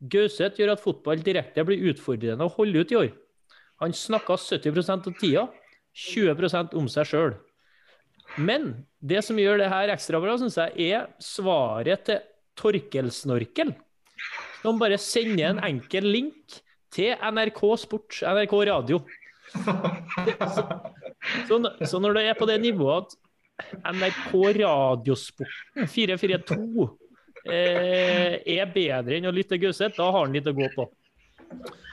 [0.00, 3.10] Gauseth gjør at fotball direkte blir utfordrende å holde ut i år.
[3.84, 5.44] Han snakka 70% av tida,
[5.96, 7.36] 20% om seg sjøl.
[8.38, 8.72] Men
[9.02, 12.20] det som gjør det her ekstra bra, syns jeg, er svaret til
[12.60, 13.74] Torkelsnorkel
[14.60, 16.60] som bare sender en enkel link
[16.92, 19.00] til NRK Sport, NRK Radio.
[19.50, 20.62] Så,
[21.48, 23.16] så, så når det er på det nivået at
[23.96, 26.92] NRK Radiosporten 442 eh,
[27.44, 30.88] er bedre enn å lytte Gauseth, da har han litt å gå på.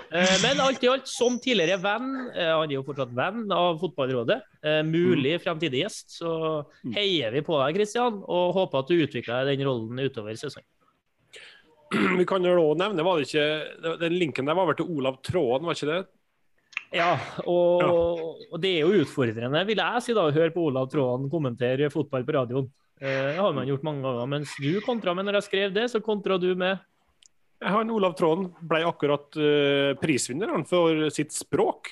[0.08, 3.80] Eh, men alt i alt, som tidligere venn, eh, han er jo fortsatt venn av
[3.82, 6.32] Fotballrådet, eh, mulig fremtidig gjest, så
[6.96, 10.68] heier vi på deg, Kristian, og håper at du utvikler den rollen utover sesongen.
[11.92, 15.22] Vi kan jo også nevne, var det ikke Den linken der var vel til Olav
[15.24, 16.02] Tråden, var ikke det?
[16.96, 17.14] Ja,
[17.48, 21.32] og, og det er jo utfordrende, vil jeg si, da, å høre på Olav Tråden
[21.32, 22.68] kommentere fotball på radioen.
[23.00, 24.30] Eh, Det har man gjort mange ganger.
[24.30, 26.80] Mens du kontra med når jeg skrev det, så kontra du med
[27.62, 31.90] Han Olav Tråden ble akkurat uh, prisvinner for sitt språk.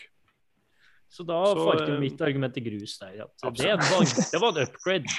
[1.10, 3.24] Så da Så, falt jo eh, mitt argument i grus der.
[3.24, 5.14] At det, var, det var en upgrade.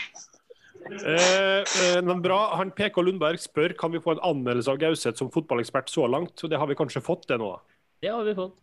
[0.86, 2.40] Eh, eh, men bra.
[2.60, 6.36] Han PK Lundberg spør kan vi få en anmeldelse av Gauseth som fotballekspert så langt.
[6.44, 7.54] Og det har vi kanskje fått, det nå.
[8.02, 8.58] Det har vi fått.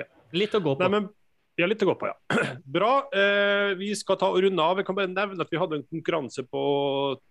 [0.00, 0.08] Ja.
[0.34, 0.82] Litt å gå på.
[0.82, 1.08] Nei, men
[1.54, 2.38] vi har litt å gå på, ja.
[2.76, 2.92] Bra.
[3.14, 4.80] Eh, vi skal ta og runde av.
[4.80, 6.62] Jeg kan bare nevne at vi hadde en konkurranse på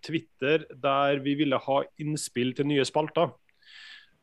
[0.05, 3.34] Twitter der vi ville ha innspill til nye spalter.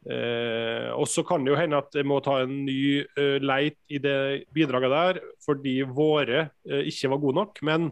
[0.09, 3.77] Eh, og så kan det jo hende at jeg må ta en ny uh, leit
[3.93, 7.61] i det bidraget der, fordi våre uh, ikke var gode nok.
[7.69, 7.91] Men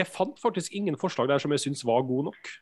[0.00, 2.52] jeg fant faktisk ingen forslag der som jeg syns var gode nok.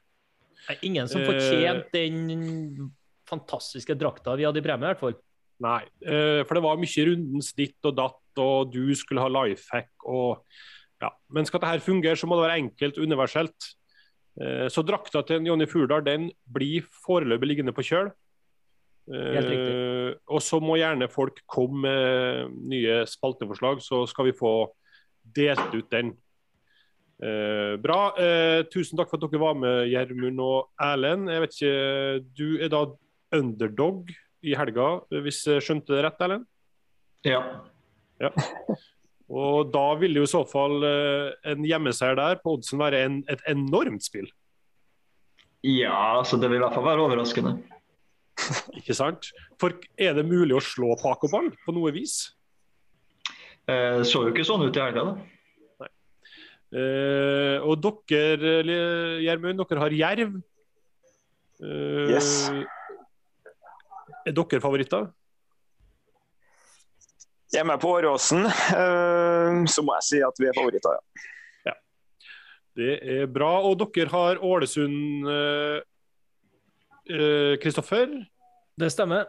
[0.69, 2.93] Nei, Ingen som Eh, fortjente den
[3.29, 5.17] fantastiske drakta vi hadde i premie, i hvert fall.
[5.59, 9.67] Nei, eh, for det var mye rundens ditt og datt, og du skulle ha life
[9.75, 10.45] hack og
[11.03, 11.11] ja.
[11.35, 13.67] Men skal dette fungere, så må det være enkelt og universelt.
[14.41, 18.13] Eh, Så drakta til Jonny Furdal den blir foreløpig liggende på kjøl.
[19.09, 24.71] Eh, og så må gjerne folk komme med nye spalteforslag, så skal vi få
[25.35, 26.15] delt ut den.
[27.19, 28.13] Bra.
[28.71, 31.27] Tusen takk for at dere var med, Gjermund og Erlend.
[31.27, 32.85] Jeg vet ikke, Du er da
[33.35, 34.13] underdog
[34.47, 34.91] i helga,
[35.25, 36.47] hvis jeg skjønte det rett, Erlend?
[37.27, 37.41] Ja.
[38.23, 38.31] ja.
[39.29, 43.23] Og da vil jo i så fall eh, en hjemmeseier der på oddsen være en,
[43.29, 44.29] et enormt spill,
[45.67, 47.57] ja, så det vil i hvert fall være overraskende.
[48.79, 49.31] ikke sant?
[49.59, 52.21] For er det mulig å slå Pacoball på noe vis?
[53.69, 55.89] Eh, så jo ikke sånn ut i helga, da.
[56.69, 58.61] Eh, og dere,
[59.25, 60.39] Gjermund, dere har Jerv.
[61.59, 62.31] Eh, Yes.
[64.29, 65.09] Er dere favoritter?
[67.55, 70.99] Hjemme på Åråsen eh, så må jeg si at vi er favoritter,
[71.65, 71.75] ja.
[72.79, 73.55] Det er bra.
[73.67, 75.79] Og dere har Ålesund, eh,
[77.11, 78.13] eh, Kristoffer.
[78.79, 79.25] Det stemmer.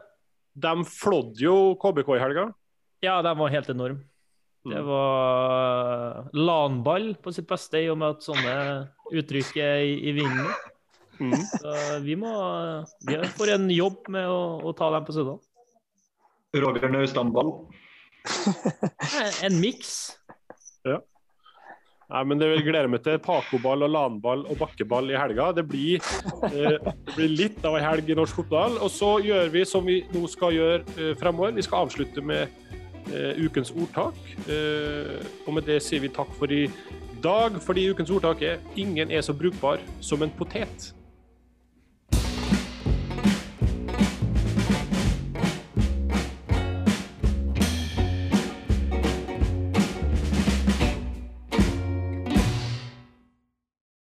[0.59, 2.43] De flådde jo KBK i helga.
[3.01, 4.03] Ja, de var helt enorme.
[4.67, 4.85] Det Mm.
[4.85, 8.55] var LAN-ball på sitt beste, i og med at sånne
[9.15, 10.51] uttrykk er i, i vinden.
[11.19, 11.35] Mm.
[11.35, 12.31] Så vi må
[13.07, 15.41] Vi får en jobb med å, å ta dem på søndag.
[16.55, 17.51] Roger Naustdal-ball.
[18.25, 20.19] Eh, En miks.
[22.09, 25.51] Nei, men Det vil glede meg til pakoball og lanball og bakkeball i helga.
[25.53, 26.01] Det blir,
[26.49, 28.79] eh, det blir litt av ei helg i norsk fotball.
[28.81, 31.53] Og så gjør vi som vi nå skal gjøre eh, fremover.
[31.53, 32.49] Vi skal avslutte med
[33.13, 34.17] eh, ukens ordtak.
[34.49, 36.65] Eh, og med det sier vi takk for i
[37.21, 40.93] dag, fordi ukens ordtak er 'ingen er så brukbar som en potet'.